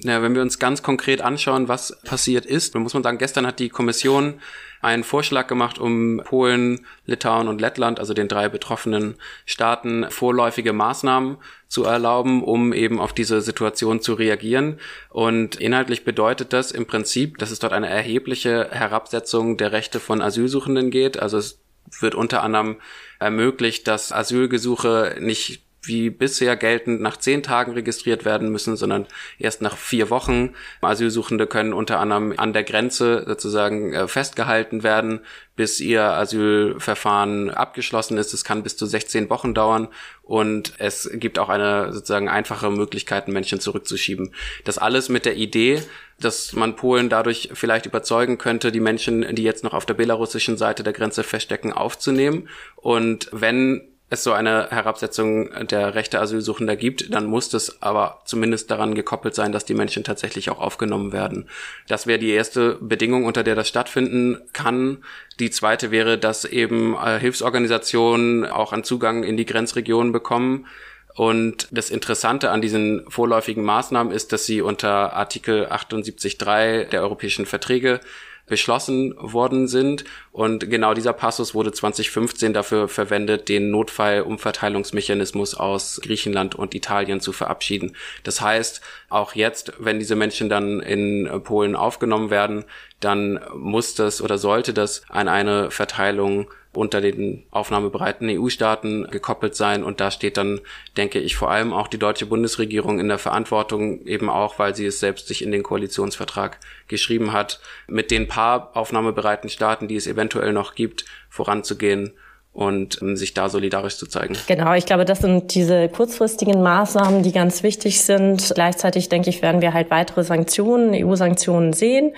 Ja, 0.00 0.20
wenn 0.20 0.34
wir 0.34 0.42
uns 0.42 0.58
ganz 0.58 0.82
konkret 0.82 1.22
anschauen, 1.22 1.68
was 1.68 1.98
passiert 2.02 2.44
ist, 2.44 2.74
dann 2.74 2.82
muss 2.82 2.92
man 2.92 3.02
sagen, 3.02 3.16
gestern 3.16 3.46
hat 3.46 3.58
die 3.58 3.70
Kommission 3.70 4.34
einen 4.82 5.02
Vorschlag 5.02 5.46
gemacht, 5.46 5.78
um 5.78 6.20
Polen, 6.24 6.84
Litauen 7.06 7.48
und 7.48 7.60
Lettland, 7.60 7.98
also 7.98 8.12
den 8.12 8.28
drei 8.28 8.50
betroffenen 8.50 9.14
Staaten, 9.46 10.10
vorläufige 10.10 10.74
Maßnahmen 10.74 11.38
zu 11.68 11.84
erlauben, 11.84 12.42
um 12.42 12.74
eben 12.74 13.00
auf 13.00 13.14
diese 13.14 13.40
Situation 13.40 14.02
zu 14.02 14.12
reagieren. 14.12 14.78
Und 15.08 15.56
inhaltlich 15.56 16.04
bedeutet 16.04 16.52
das 16.52 16.70
im 16.70 16.84
Prinzip, 16.84 17.38
dass 17.38 17.50
es 17.50 17.60
dort 17.60 17.72
eine 17.72 17.88
erhebliche 17.88 18.68
Herabsetzung 18.70 19.56
der 19.56 19.72
Rechte 19.72 20.00
von 20.00 20.20
Asylsuchenden 20.20 20.90
geht. 20.90 21.18
Also 21.18 21.38
es 21.38 21.60
wird 22.00 22.14
unter 22.14 22.42
anderem 22.42 22.76
ermöglicht, 23.20 23.88
dass 23.88 24.12
Asylgesuche 24.12 25.16
nicht 25.18 25.62
wie 25.86 26.10
bisher 26.10 26.56
geltend 26.56 27.00
nach 27.00 27.16
zehn 27.16 27.42
Tagen 27.42 27.72
registriert 27.72 28.24
werden 28.24 28.50
müssen, 28.50 28.76
sondern 28.76 29.06
erst 29.38 29.62
nach 29.62 29.76
vier 29.76 30.10
Wochen. 30.10 30.54
Asylsuchende 30.80 31.46
können 31.46 31.72
unter 31.72 31.98
anderem 31.98 32.34
an 32.36 32.52
der 32.52 32.64
Grenze 32.64 33.24
sozusagen 33.26 33.92
äh, 33.92 34.08
festgehalten 34.08 34.82
werden, 34.82 35.20
bis 35.56 35.80
ihr 35.80 36.02
Asylverfahren 36.02 37.50
abgeschlossen 37.50 38.18
ist. 38.18 38.34
Es 38.34 38.44
kann 38.44 38.62
bis 38.62 38.76
zu 38.76 38.86
16 38.86 39.30
Wochen 39.30 39.54
dauern 39.54 39.88
und 40.22 40.72
es 40.78 41.08
gibt 41.14 41.38
auch 41.38 41.48
eine 41.48 41.92
sozusagen 41.92 42.28
einfache 42.28 42.70
Möglichkeit, 42.70 43.28
Menschen 43.28 43.60
zurückzuschieben. 43.60 44.34
Das 44.64 44.78
alles 44.78 45.08
mit 45.08 45.26
der 45.26 45.36
Idee, 45.36 45.82
dass 46.20 46.52
man 46.54 46.76
Polen 46.76 47.08
dadurch 47.08 47.50
vielleicht 47.54 47.86
überzeugen 47.86 48.38
könnte, 48.38 48.72
die 48.72 48.80
Menschen, 48.80 49.34
die 49.34 49.42
jetzt 49.42 49.64
noch 49.64 49.74
auf 49.74 49.86
der 49.86 49.94
belarussischen 49.94 50.56
Seite 50.56 50.82
der 50.82 50.92
Grenze 50.92 51.24
feststecken, 51.24 51.72
aufzunehmen. 51.72 52.48
Und 52.76 53.28
wenn 53.32 53.93
es 54.10 54.22
so 54.22 54.32
eine 54.32 54.68
Herabsetzung 54.70 55.50
der 55.66 55.94
Rechte 55.94 56.20
Asylsuchender 56.20 56.76
gibt, 56.76 57.12
dann 57.12 57.26
muss 57.26 57.48
das 57.48 57.82
aber 57.82 58.20
zumindest 58.24 58.70
daran 58.70 58.94
gekoppelt 58.94 59.34
sein, 59.34 59.52
dass 59.52 59.64
die 59.64 59.74
Menschen 59.74 60.04
tatsächlich 60.04 60.50
auch 60.50 60.60
aufgenommen 60.60 61.12
werden. 61.12 61.48
Das 61.88 62.06
wäre 62.06 62.18
die 62.18 62.30
erste 62.30 62.74
Bedingung, 62.80 63.24
unter 63.24 63.42
der 63.42 63.54
das 63.54 63.68
stattfinden 63.68 64.40
kann. 64.52 65.04
Die 65.40 65.50
zweite 65.50 65.90
wäre, 65.90 66.18
dass 66.18 66.44
eben 66.44 66.94
äh, 66.94 67.18
Hilfsorganisationen 67.18 68.46
auch 68.46 68.72
einen 68.72 68.84
Zugang 68.84 69.24
in 69.24 69.36
die 69.36 69.46
Grenzregionen 69.46 70.12
bekommen. 70.12 70.66
Und 71.14 71.68
das 71.70 71.90
Interessante 71.90 72.50
an 72.50 72.60
diesen 72.60 73.08
vorläufigen 73.08 73.64
Maßnahmen 73.64 74.12
ist, 74.12 74.32
dass 74.32 74.46
sie 74.46 74.60
unter 74.60 75.12
Artikel 75.12 75.66
78.3 75.66 76.84
der 76.86 77.02
europäischen 77.02 77.46
Verträge 77.46 78.00
beschlossen 78.46 79.14
worden 79.16 79.68
sind. 79.68 80.04
Und 80.32 80.68
genau 80.68 80.94
dieser 80.94 81.12
Passus 81.12 81.54
wurde 81.54 81.72
2015 81.72 82.52
dafür 82.52 82.88
verwendet, 82.88 83.48
den 83.48 83.70
Notfallumverteilungsmechanismus 83.70 85.54
aus 85.54 86.00
Griechenland 86.02 86.54
und 86.54 86.74
Italien 86.74 87.20
zu 87.20 87.32
verabschieden. 87.32 87.96
Das 88.22 88.40
heißt, 88.40 88.80
auch 89.08 89.34
jetzt, 89.34 89.72
wenn 89.78 89.98
diese 89.98 90.16
Menschen 90.16 90.48
dann 90.48 90.80
in 90.80 91.28
Polen 91.44 91.76
aufgenommen 91.76 92.30
werden, 92.30 92.64
dann 93.04 93.40
muss 93.54 93.94
das 93.94 94.22
oder 94.22 94.38
sollte 94.38 94.72
das 94.72 95.02
an 95.08 95.28
eine 95.28 95.70
Verteilung 95.70 96.48
unter 96.76 97.00
den 97.00 97.44
aufnahmebereiten 97.50 98.28
EU-Staaten 98.28 99.08
gekoppelt 99.10 99.54
sein. 99.54 99.84
Und 99.84 100.00
da 100.00 100.10
steht 100.10 100.36
dann, 100.36 100.60
denke 100.96 101.20
ich, 101.20 101.36
vor 101.36 101.50
allem 101.50 101.72
auch 101.72 101.88
die 101.88 101.98
deutsche 101.98 102.26
Bundesregierung 102.26 102.98
in 102.98 103.08
der 103.08 103.18
Verantwortung, 103.18 104.04
eben 104.06 104.28
auch, 104.28 104.58
weil 104.58 104.74
sie 104.74 104.86
es 104.86 105.00
selbst 105.00 105.28
sich 105.28 105.42
in 105.42 105.52
den 105.52 105.62
Koalitionsvertrag 105.62 106.58
geschrieben 106.88 107.32
hat, 107.32 107.60
mit 107.86 108.10
den 108.10 108.26
paar 108.26 108.76
aufnahmebereiten 108.76 109.48
Staaten, 109.48 109.88
die 109.88 109.96
es 109.96 110.06
eventuell 110.06 110.52
noch 110.52 110.74
gibt, 110.74 111.04
voranzugehen 111.28 112.12
und 112.54 113.02
um, 113.02 113.16
sich 113.16 113.34
da 113.34 113.48
solidarisch 113.48 113.96
zu 113.96 114.06
zeigen. 114.06 114.36
Genau, 114.46 114.74
ich 114.74 114.86
glaube, 114.86 115.04
das 115.04 115.18
sind 115.18 115.54
diese 115.54 115.88
kurzfristigen 115.88 116.62
Maßnahmen, 116.62 117.24
die 117.24 117.32
ganz 117.32 117.64
wichtig 117.64 118.00
sind. 118.00 118.52
Gleichzeitig, 118.54 119.08
denke 119.08 119.28
ich, 119.28 119.42
werden 119.42 119.60
wir 119.60 119.74
halt 119.74 119.90
weitere 119.90 120.22
Sanktionen, 120.22 120.94
EU-Sanktionen 120.94 121.72
sehen. 121.72 122.12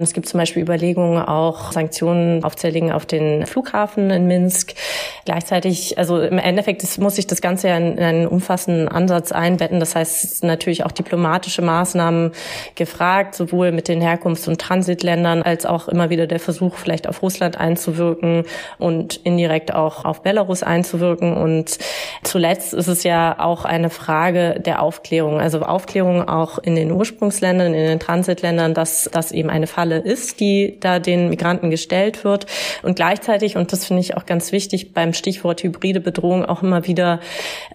Es 0.00 0.12
gibt 0.12 0.28
zum 0.28 0.38
Beispiel 0.38 0.62
Überlegungen, 0.62 1.22
auch 1.22 1.70
Sanktionen 1.70 2.42
aufzuerlegen 2.42 2.90
auf 2.90 3.06
den 3.06 3.46
Flughafen 3.46 4.10
in 4.10 4.26
Minsk. 4.26 4.74
Gleichzeitig, 5.24 5.96
also 5.98 6.20
im 6.20 6.38
Endeffekt 6.38 6.82
das 6.82 6.98
muss 6.98 7.14
sich 7.14 7.28
das 7.28 7.40
Ganze 7.40 7.68
ja 7.68 7.76
in 7.76 7.98
einen 7.98 8.26
umfassenden 8.26 8.88
Ansatz 8.88 9.30
einbetten. 9.30 9.78
Das 9.78 9.94
heißt, 9.94 10.42
natürlich 10.42 10.84
auch 10.84 10.92
diplomatische 10.92 11.62
Maßnahmen 11.62 12.32
gefragt, 12.74 13.36
sowohl 13.36 13.70
mit 13.70 13.86
den 13.86 14.02
Herkunfts- 14.02 14.48
und 14.48 14.60
Transitländern 14.60 15.42
als 15.42 15.64
auch 15.64 15.86
immer 15.86 16.10
wieder 16.10 16.26
der 16.26 16.40
Versuch, 16.40 16.74
vielleicht 16.74 17.08
auf 17.08 17.22
Russland 17.22 17.56
einzuwirken 17.56 18.44
und 18.78 19.16
indirekt 19.22 19.75
auch 19.76 20.04
auf 20.04 20.22
Belarus 20.22 20.62
einzuwirken. 20.62 21.36
Und 21.36 21.78
zuletzt 22.22 22.74
ist 22.74 22.88
es 22.88 23.02
ja 23.04 23.36
auch 23.38 23.64
eine 23.64 23.90
Frage 23.90 24.60
der 24.60 24.82
Aufklärung. 24.82 25.40
Also 25.40 25.60
Aufklärung 25.60 26.28
auch 26.28 26.58
in 26.58 26.74
den 26.74 26.90
Ursprungsländern, 26.90 27.74
in 27.74 27.86
den 27.86 28.00
Transitländern, 28.00 28.74
dass 28.74 29.08
das 29.12 29.32
eben 29.32 29.50
eine 29.50 29.66
Falle 29.66 29.98
ist, 29.98 30.40
die 30.40 30.78
da 30.80 30.98
den 30.98 31.28
Migranten 31.28 31.70
gestellt 31.70 32.24
wird. 32.24 32.46
Und 32.82 32.96
gleichzeitig, 32.96 33.56
und 33.56 33.72
das 33.72 33.84
finde 33.84 34.00
ich 34.00 34.16
auch 34.16 34.26
ganz 34.26 34.52
wichtig, 34.52 34.92
beim 34.94 35.12
Stichwort 35.12 35.62
hybride 35.62 36.00
Bedrohung 36.00 36.44
auch 36.44 36.62
immer 36.62 36.86
wieder 36.86 37.20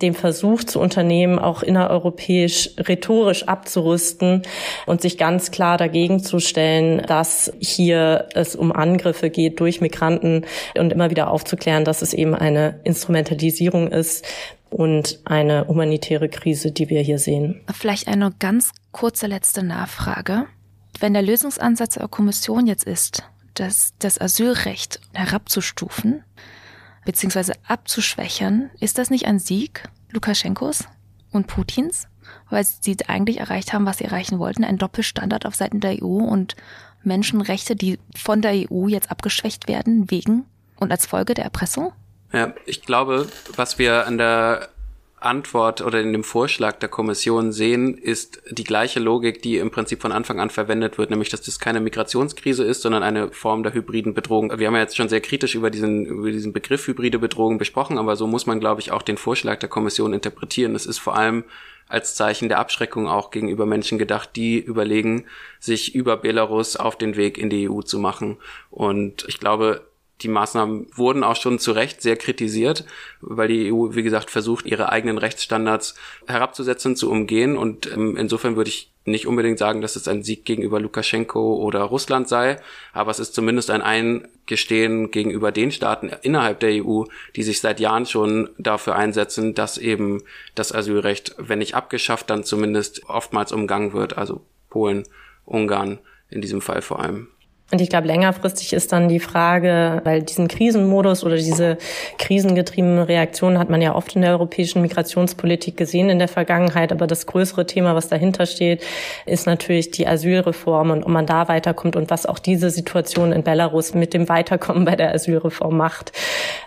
den 0.01 0.13
Versuch 0.13 0.63
zu 0.63 0.79
unternehmen, 0.79 1.39
auch 1.39 1.63
innereuropäisch 1.63 2.71
rhetorisch 2.77 3.47
abzurüsten 3.47 4.43
und 4.85 5.01
sich 5.01 5.17
ganz 5.17 5.51
klar 5.51 5.77
dagegen 5.77 6.23
zu 6.23 6.39
stellen, 6.39 7.03
dass 7.07 7.51
hier 7.59 8.27
es 8.33 8.55
um 8.55 8.71
Angriffe 8.71 9.29
geht 9.29 9.59
durch 9.59 9.81
Migranten 9.81 10.45
und 10.77 10.91
immer 10.91 11.09
wieder 11.09 11.29
aufzuklären, 11.29 11.85
dass 11.91 12.01
es 12.01 12.13
eben 12.13 12.33
eine 12.33 12.79
Instrumentalisierung 12.85 13.89
ist 13.89 14.25
und 14.69 15.19
eine 15.25 15.67
humanitäre 15.67 16.29
Krise, 16.29 16.71
die 16.71 16.89
wir 16.89 17.01
hier 17.01 17.19
sehen. 17.19 17.59
Vielleicht 17.73 18.07
eine 18.07 18.31
ganz 18.39 18.71
kurze 18.93 19.27
letzte 19.27 19.61
Nachfrage. 19.61 20.45
Wenn 21.01 21.11
der 21.11 21.21
Lösungsansatz 21.21 21.95
der 21.95 22.07
Kommission 22.07 22.65
jetzt 22.65 22.85
ist, 22.85 23.23
das, 23.55 23.93
das 23.99 24.21
Asylrecht 24.21 25.01
herabzustufen 25.13 26.23
bzw. 27.03 27.55
abzuschwächern, 27.67 28.69
ist 28.79 28.97
das 28.97 29.09
nicht 29.09 29.25
ein 29.25 29.39
Sieg 29.39 29.83
Lukaschenkos 30.11 30.85
und 31.33 31.47
Putins? 31.47 32.07
Weil 32.49 32.63
sie 32.63 32.95
eigentlich 33.05 33.41
erreicht 33.41 33.73
haben, 33.73 33.85
was 33.85 33.97
sie 33.97 34.05
erreichen 34.05 34.39
wollten, 34.39 34.63
ein 34.63 34.77
Doppelstandard 34.77 35.45
auf 35.45 35.55
Seiten 35.55 35.81
der 35.81 36.01
EU 36.01 36.05
und 36.05 36.55
Menschenrechte, 37.03 37.75
die 37.75 37.99
von 38.15 38.41
der 38.41 38.71
EU 38.71 38.87
jetzt 38.87 39.11
abgeschwächt 39.11 39.67
werden 39.67 40.09
wegen 40.09 40.45
und 40.81 40.91
als 40.91 41.05
Folge 41.05 41.33
der 41.33 41.45
Erpressung? 41.45 41.93
Ja, 42.33 42.53
ich 42.65 42.81
glaube, 42.81 43.27
was 43.55 43.77
wir 43.77 44.07
an 44.07 44.17
der 44.17 44.69
Antwort 45.19 45.81
oder 45.81 46.01
in 46.01 46.13
dem 46.13 46.23
Vorschlag 46.23 46.79
der 46.79 46.89
Kommission 46.89 47.51
sehen, 47.51 47.95
ist 47.95 48.41
die 48.49 48.63
gleiche 48.63 48.99
Logik, 48.99 49.41
die 49.43 49.57
im 49.57 49.69
Prinzip 49.69 50.01
von 50.01 50.11
Anfang 50.11 50.39
an 50.39 50.49
verwendet 50.49 50.97
wird, 50.97 51.11
nämlich 51.11 51.29
dass 51.29 51.41
das 51.41 51.59
keine 51.59 51.79
Migrationskrise 51.79 52.63
ist, 52.63 52.81
sondern 52.81 53.03
eine 53.03 53.29
Form 53.29 53.61
der 53.61 53.73
hybriden 53.73 54.15
Bedrohung. 54.15 54.57
Wir 54.57 54.67
haben 54.67 54.73
ja 54.73 54.81
jetzt 54.81 54.97
schon 54.97 55.09
sehr 55.09 55.21
kritisch 55.21 55.53
über 55.53 55.69
diesen, 55.69 56.05
über 56.05 56.31
diesen 56.31 56.53
Begriff 56.53 56.87
hybride 56.87 57.19
Bedrohung 57.19 57.59
besprochen, 57.59 57.99
aber 57.99 58.15
so 58.15 58.25
muss 58.25 58.47
man, 58.47 58.59
glaube 58.59 58.81
ich, 58.81 58.91
auch 58.91 59.03
den 59.03 59.17
Vorschlag 59.17 59.59
der 59.59 59.69
Kommission 59.69 60.13
interpretieren. 60.13 60.73
Es 60.73 60.87
ist 60.87 60.97
vor 60.97 61.15
allem 61.15 61.43
als 61.87 62.15
Zeichen 62.15 62.49
der 62.49 62.59
Abschreckung 62.59 63.07
auch 63.07 63.31
gegenüber 63.31 63.65
Menschen 63.65 63.99
gedacht, 63.99 64.31
die 64.35 64.59
überlegen, 64.59 65.25
sich 65.59 65.93
über 65.93 66.17
Belarus 66.17 66.77
auf 66.77 66.97
den 66.97 67.15
Weg 67.15 67.37
in 67.37 67.49
die 67.49 67.69
EU 67.69 67.81
zu 67.81 67.99
machen. 67.99 68.37
Und 68.71 69.25
ich 69.27 69.39
glaube, 69.39 69.85
die 70.21 70.27
Maßnahmen 70.27 70.87
wurden 70.95 71.23
auch 71.23 71.35
schon 71.35 71.59
zu 71.59 71.71
Recht 71.71 72.01
sehr 72.01 72.15
kritisiert, 72.15 72.85
weil 73.21 73.47
die 73.47 73.71
EU, 73.71 73.95
wie 73.95 74.03
gesagt, 74.03 74.29
versucht, 74.29 74.65
ihre 74.65 74.91
eigenen 74.91 75.17
Rechtsstandards 75.17 75.95
herabzusetzen, 76.27 76.95
zu 76.95 77.09
umgehen. 77.09 77.57
Und 77.57 77.91
ähm, 77.91 78.15
insofern 78.17 78.55
würde 78.55 78.69
ich 78.69 78.91
nicht 79.05 79.25
unbedingt 79.25 79.57
sagen, 79.57 79.81
dass 79.81 79.95
es 79.95 80.07
ein 80.07 80.23
Sieg 80.23 80.45
gegenüber 80.45 80.79
Lukaschenko 80.79 81.55
oder 81.55 81.81
Russland 81.81 82.29
sei, 82.29 82.57
aber 82.93 83.09
es 83.09 83.19
ist 83.19 83.33
zumindest 83.33 83.71
ein 83.71 83.81
Eingestehen 83.81 85.09
gegenüber 85.09 85.51
den 85.51 85.71
Staaten 85.71 86.11
innerhalb 86.21 86.59
der 86.59 86.85
EU, 86.85 87.05
die 87.35 87.43
sich 87.43 87.61
seit 87.61 87.79
Jahren 87.79 88.05
schon 88.05 88.49
dafür 88.59 88.95
einsetzen, 88.95 89.55
dass 89.55 89.79
eben 89.79 90.21
das 90.53 90.71
Asylrecht, 90.71 91.35
wenn 91.39 91.59
nicht 91.59 91.73
abgeschafft, 91.73 92.29
dann 92.29 92.43
zumindest 92.43 93.09
oftmals 93.09 93.51
umgangen 93.51 93.93
wird, 93.93 94.17
also 94.17 94.41
Polen, 94.69 95.03
Ungarn 95.45 95.99
in 96.29 96.41
diesem 96.41 96.61
Fall 96.61 96.81
vor 96.81 96.99
allem. 96.99 97.27
Und 97.71 97.79
ich 97.79 97.89
glaube, 97.89 98.07
längerfristig 98.07 98.73
ist 98.73 98.91
dann 98.91 99.07
die 99.07 99.21
Frage, 99.21 100.01
weil 100.03 100.23
diesen 100.23 100.49
Krisenmodus 100.49 101.23
oder 101.23 101.37
diese 101.37 101.77
krisengetriebene 102.17 103.07
Reaktion 103.07 103.57
hat 103.57 103.69
man 103.69 103.81
ja 103.81 103.95
oft 103.95 104.13
in 104.15 104.21
der 104.21 104.31
europäischen 104.31 104.81
Migrationspolitik 104.81 105.77
gesehen 105.77 106.09
in 106.09 106.19
der 106.19 106.27
Vergangenheit. 106.27 106.91
Aber 106.91 107.07
das 107.07 107.25
größere 107.25 107.65
Thema, 107.65 107.95
was 107.95 108.09
dahinter 108.09 108.45
steht, 108.45 108.83
ist 109.25 109.47
natürlich 109.47 109.89
die 109.91 110.05
Asylreform 110.05 110.91
und 110.91 111.03
ob 111.03 111.09
man 111.09 111.25
da 111.25 111.47
weiterkommt 111.47 111.95
und 111.95 112.09
was 112.09 112.25
auch 112.25 112.39
diese 112.39 112.69
Situation 112.69 113.31
in 113.31 113.43
Belarus 113.43 113.93
mit 113.93 114.13
dem 114.13 114.27
Weiterkommen 114.27 114.83
bei 114.83 114.97
der 114.97 115.13
Asylreform 115.13 115.77
macht. 115.77 116.11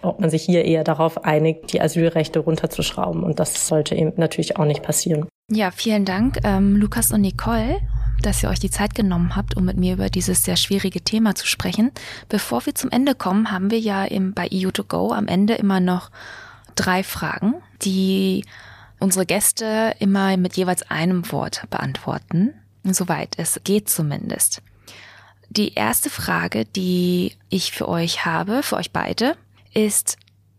Ob 0.00 0.20
man 0.20 0.30
sich 0.30 0.42
hier 0.42 0.64
eher 0.64 0.84
darauf 0.84 1.22
einigt, 1.24 1.74
die 1.74 1.82
Asylrechte 1.82 2.38
runterzuschrauben. 2.38 3.22
Und 3.24 3.40
das 3.40 3.68
sollte 3.68 3.94
eben 3.94 4.14
natürlich 4.16 4.56
auch 4.56 4.64
nicht 4.64 4.82
passieren. 4.82 5.26
Ja, 5.50 5.70
vielen 5.70 6.06
Dank, 6.06 6.38
ähm, 6.44 6.76
Lukas 6.76 7.12
und 7.12 7.20
Nicole 7.20 7.80
dass 8.22 8.42
ihr 8.42 8.48
euch 8.48 8.58
die 8.58 8.70
Zeit 8.70 8.94
genommen 8.94 9.36
habt, 9.36 9.56
um 9.56 9.64
mit 9.64 9.76
mir 9.76 9.94
über 9.94 10.08
dieses 10.08 10.44
sehr 10.44 10.56
schwierige 10.56 11.02
Thema 11.02 11.34
zu 11.34 11.46
sprechen. 11.46 11.92
Bevor 12.28 12.64
wir 12.66 12.74
zum 12.74 12.90
Ende 12.90 13.14
kommen, 13.14 13.50
haben 13.50 13.70
wir 13.70 13.78
ja 13.78 14.04
im, 14.04 14.34
bei 14.34 14.46
EU2Go 14.46 15.14
am 15.14 15.26
Ende 15.26 15.54
immer 15.54 15.80
noch 15.80 16.10
drei 16.74 17.02
Fragen, 17.02 17.54
die 17.82 18.44
unsere 18.98 19.26
Gäste 19.26 19.94
immer 19.98 20.36
mit 20.36 20.56
jeweils 20.56 20.90
einem 20.90 21.30
Wort 21.30 21.64
beantworten, 21.70 22.54
soweit 22.84 23.34
es 23.36 23.60
geht 23.64 23.88
zumindest. 23.88 24.62
Die 25.50 25.74
erste 25.74 26.10
Frage, 26.10 26.64
die 26.64 27.36
ich 27.48 27.72
für 27.72 27.88
euch 27.88 28.24
habe, 28.24 28.62
für 28.62 28.76
euch 28.76 28.90
beide, 28.90 29.36
ist, 29.72 30.16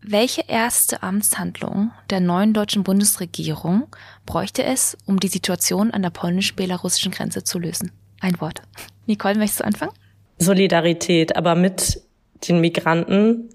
welche 0.08 0.44
erste 0.46 1.02
Amtshandlung 1.02 1.90
der 2.10 2.20
neuen 2.20 2.52
deutschen 2.54 2.84
Bundesregierung 2.84 3.88
bräuchte 4.24 4.62
es, 4.62 4.96
um 5.04 5.18
die 5.18 5.28
Situation 5.28 5.90
an 5.90 6.02
der 6.02 6.10
polnisch-belarussischen 6.10 7.10
Grenze 7.10 7.42
zu 7.42 7.58
lösen? 7.58 7.90
Ein 8.20 8.40
Wort. 8.40 8.62
Nicole, 9.06 9.34
möchtest 9.34 9.60
du 9.60 9.64
anfangen? 9.64 9.92
Solidarität, 10.38 11.36
aber 11.36 11.56
mit 11.56 12.00
den 12.46 12.60
Migranten 12.60 13.48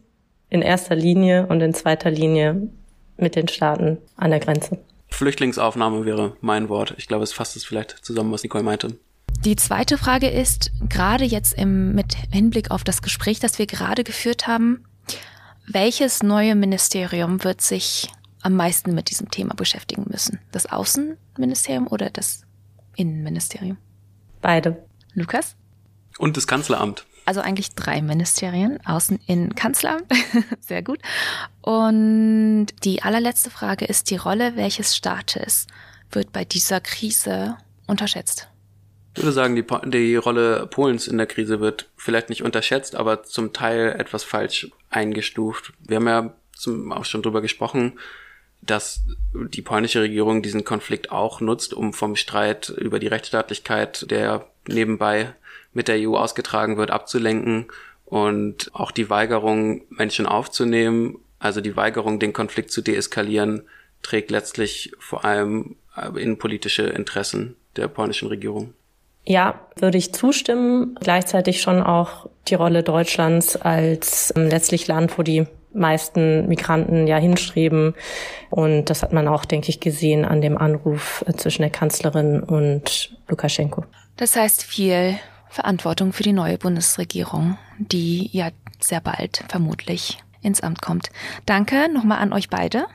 in 0.50 0.62
erster 0.62 0.96
Linie 0.96 1.48
und 1.48 1.62
in 1.62 1.74
zweiter 1.74 2.12
Linie 2.12 2.70
mit 3.16 3.36
den 3.36 3.48
Staaten 3.48 4.00
an 4.18 4.32
der 4.32 4.42
Grenze. 4.42 4.78
Flüchtlingsaufnahme 5.08 6.06
wäre 6.06 6.36
mein 6.42 6.68
Wort. 6.68 6.96
Ich 6.98 7.08
glaube, 7.08 7.24
es 7.24 7.32
fasst 7.32 7.56
es 7.56 7.64
vielleicht 7.64 8.04
zusammen, 8.04 8.32
was 8.32 8.44
Nicole 8.44 8.64
meinte. 8.64 8.98
Die 9.46 9.56
zweite 9.56 9.98
Frage 9.98 10.30
ist, 10.30 10.72
gerade 10.90 11.24
jetzt 11.24 11.54
im, 11.54 11.96
mit 11.96 12.16
Hinblick 12.32 12.72
auf 12.72 12.84
das 12.84 13.02
Gespräch, 13.02 13.40
das 13.40 13.58
wir 13.58 13.66
gerade 13.66 14.04
geführt 14.04 14.48
haben, 14.48 14.84
welches 15.74 16.24
neue 16.24 16.56
Ministerium 16.56 17.44
wird 17.44 17.62
sich 17.62 18.10
am 18.42 18.56
meisten 18.56 18.94
mit 18.94 19.10
diesem 19.10 19.30
Thema 19.30 19.54
beschäftigen 19.54 20.06
müssen? 20.10 20.40
Das 20.52 20.66
Außenministerium 20.66 21.88
oder 21.88 22.10
das 22.10 22.44
Innenministerium? 22.96 23.78
Beide. 24.42 24.84
Lukas? 25.14 25.56
Und 26.18 26.38
das 26.38 26.48
Kanzleramt. 26.48 27.06
Also 27.26 27.42
eigentlich 27.42 27.76
drei 27.76 28.02
Ministerien, 28.02 28.80
Außen-, 28.82 29.20
Innen-, 29.28 29.56
Kanzleramt. 29.56 30.06
Sehr 30.60 30.82
gut. 30.82 31.00
Und 31.62 32.68
die 32.84 33.04
allerletzte 33.04 33.50
Frage 33.50 33.86
ist 33.86 34.10
die 34.10 34.18
Rolle 34.18 34.56
welches 34.56 34.96
Staates 34.96 35.68
wird 36.10 36.32
bei 36.34 36.44
dieser 36.44 36.82
Krise 36.82 37.58
unterschätzt? 37.88 38.51
Ich 39.13 39.24
würde 39.24 39.34
sagen, 39.34 39.56
die, 39.56 39.65
die 39.89 40.15
Rolle 40.15 40.67
Polens 40.67 41.08
in 41.08 41.17
der 41.17 41.28
Krise 41.28 41.60
wird 41.60 41.89
vielleicht 41.97 42.30
nicht 42.30 42.43
unterschätzt, 42.43 42.95
aber 42.95 43.24
zum 43.24 43.52
Teil 43.52 43.95
etwas 44.00 44.24
falsch 44.24 44.69
eingestuft. 44.89 45.74
Wir 45.80 45.97
haben 45.97 46.08
ja 46.08 46.34
zum, 46.56 46.91
auch 46.91 47.06
schon 47.06 47.21
drüber 47.21 47.41
gesprochen, 47.41 48.00
dass 48.62 49.02
die 49.34 49.62
polnische 49.62 50.02
Regierung 50.02 50.41
diesen 50.41 50.63
Konflikt 50.63 51.12
auch 51.12 51.41
nutzt, 51.41 51.74
um 51.74 51.93
vom 51.93 52.15
Streit 52.15 52.69
über 52.69 53.00
die 53.00 53.08
Rechtsstaatlichkeit, 53.08 54.10
der 54.10 54.47
nebenbei 54.67 55.34
mit 55.74 55.88
der 55.88 55.97
EU 56.00 56.15
ausgetragen 56.15 56.78
wird, 56.78 56.91
abzulenken 56.91 57.67
und 58.06 58.69
auch 58.74 58.91
die 58.91 59.10
Weigerung, 59.10 59.84
Menschen 59.89 60.26
aufzunehmen, 60.26 61.17
also 61.39 61.60
die 61.60 61.76
Weigerung, 61.76 62.19
den 62.19 62.34
Konflikt 62.34 62.71
zu 62.71 62.82
deeskalieren, 62.82 63.63
trägt 64.04 64.32
letztlich 64.32 64.93
vor 65.00 65.26
allem 65.26 65.76
innenpolitische 66.15 66.84
Interessen 66.84 67.56
der 67.76 67.88
polnischen 67.88 68.28
Regierung. 68.28 68.74
Ja, 69.26 69.68
würde 69.76 69.98
ich 69.98 70.14
zustimmen. 70.14 70.96
Gleichzeitig 71.00 71.62
schon 71.62 71.82
auch 71.82 72.28
die 72.48 72.56
Rolle 72.56 72.84
Deutschlands 72.84 73.56
als 73.56 74.34
ähm, 74.36 74.48
letztlich 74.48 74.88
Land, 74.88 75.18
wo 75.18 75.24
die 75.24 75.46
meisten 75.74 76.48
Migranten 76.48 77.08
ja 77.08 77.18
hinstreben. 77.18 77.94
Und 78.50 78.86
das 78.86 79.04
hat 79.04 79.14
man 79.14 79.28
auch, 79.28 79.46
denke 79.46 79.70
ich, 79.70 79.80
gesehen 79.80 80.26
an 80.26 80.42
dem 80.42 80.58
Anruf 80.58 81.24
äh, 81.28 81.34
zwischen 81.34 81.62
der 81.62 81.72
Kanzlerin 81.72 82.42
und 82.42 83.16
Lukaschenko. 83.28 83.86
Das 84.18 84.36
heißt 84.36 84.64
viel 84.64 85.18
Verantwortung 85.50 86.14
für 86.14 86.24
die 86.24 86.34
neue 86.34 86.58
Bundesregierung, 86.58 87.58
die 87.78 88.30
ja 88.32 88.50
sehr 88.80 89.02
bald 89.02 89.44
vermutlich 89.50 90.20
ins 90.42 90.62
Amt 90.62 90.82
kommt. 90.82 91.10
Danke 91.46 91.90
nochmal 91.94 92.20
an 92.20 92.34
euch 92.34 92.50
beide 92.50 92.86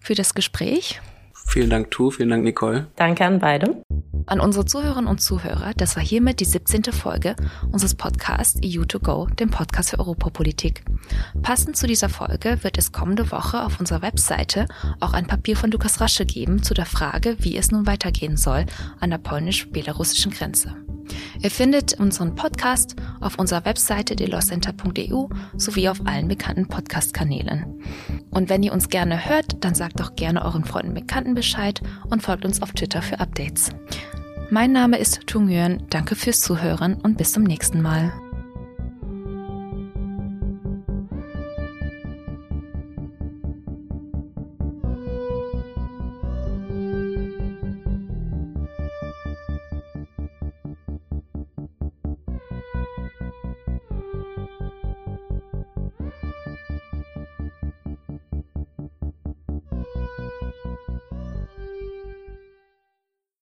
für 0.00 0.14
das 0.14 0.34
Gespräch. 0.34 1.00
Vielen 1.46 1.70
Dank, 1.70 1.90
Tu. 1.90 2.10
Vielen 2.10 2.30
Dank, 2.30 2.44
Nicole. 2.44 2.86
Danke 2.96 3.24
an 3.24 3.38
beide. 3.38 3.82
An 4.26 4.40
unsere 4.40 4.64
Zuhörerinnen 4.64 5.08
und 5.08 5.20
Zuhörer, 5.20 5.72
das 5.76 5.96
war 5.96 6.02
hiermit 6.02 6.40
die 6.40 6.46
17. 6.46 6.84
Folge 6.84 7.36
unseres 7.70 7.94
Podcasts 7.94 8.58
EU2Go, 8.60 9.32
dem 9.34 9.50
Podcast 9.50 9.90
für 9.90 9.98
Europapolitik. 9.98 10.82
Passend 11.42 11.76
zu 11.76 11.86
dieser 11.86 12.08
Folge 12.08 12.58
wird 12.62 12.78
es 12.78 12.92
kommende 12.92 13.30
Woche 13.30 13.62
auf 13.62 13.78
unserer 13.80 14.00
Webseite 14.00 14.66
auch 15.00 15.12
ein 15.12 15.26
Papier 15.26 15.56
von 15.56 15.70
Lukas 15.70 16.00
Rasche 16.00 16.24
geben 16.24 16.62
zu 16.62 16.72
der 16.72 16.86
Frage, 16.86 17.36
wie 17.40 17.56
es 17.56 17.70
nun 17.70 17.86
weitergehen 17.86 18.38
soll 18.38 18.64
an 18.98 19.10
der 19.10 19.18
polnisch-belarussischen 19.18 20.32
Grenze. 20.32 20.74
Ihr 21.40 21.50
findet 21.50 21.98
unseren 22.00 22.34
Podcast 22.34 22.96
auf 23.20 23.38
unserer 23.38 23.64
Webseite 23.64 24.16
delawcenter.eu 24.16 25.28
sowie 25.56 25.88
auf 25.88 26.06
allen 26.06 26.28
bekannten 26.28 26.68
Podcast-Kanälen. 26.68 27.80
Und 28.30 28.48
wenn 28.48 28.62
ihr 28.62 28.72
uns 28.72 28.88
gerne 28.88 29.28
hört, 29.28 29.64
dann 29.64 29.74
sagt 29.74 30.00
doch 30.00 30.16
gerne 30.16 30.44
euren 30.44 30.64
Freunden 30.64 30.84
und 30.88 30.94
Bekannten 30.94 31.34
Bescheid 31.34 31.80
und 32.10 32.22
folgt 32.22 32.44
uns 32.44 32.62
auf 32.62 32.72
Twitter 32.72 33.02
für 33.02 33.20
Updates. 33.20 33.70
Mein 34.50 34.72
Name 34.72 34.98
ist 34.98 35.26
Tung 35.26 35.48
Yuan, 35.48 35.82
danke 35.90 36.14
fürs 36.14 36.40
Zuhören 36.40 36.94
und 36.94 37.16
bis 37.16 37.32
zum 37.32 37.42
nächsten 37.42 37.80
Mal. 37.80 38.12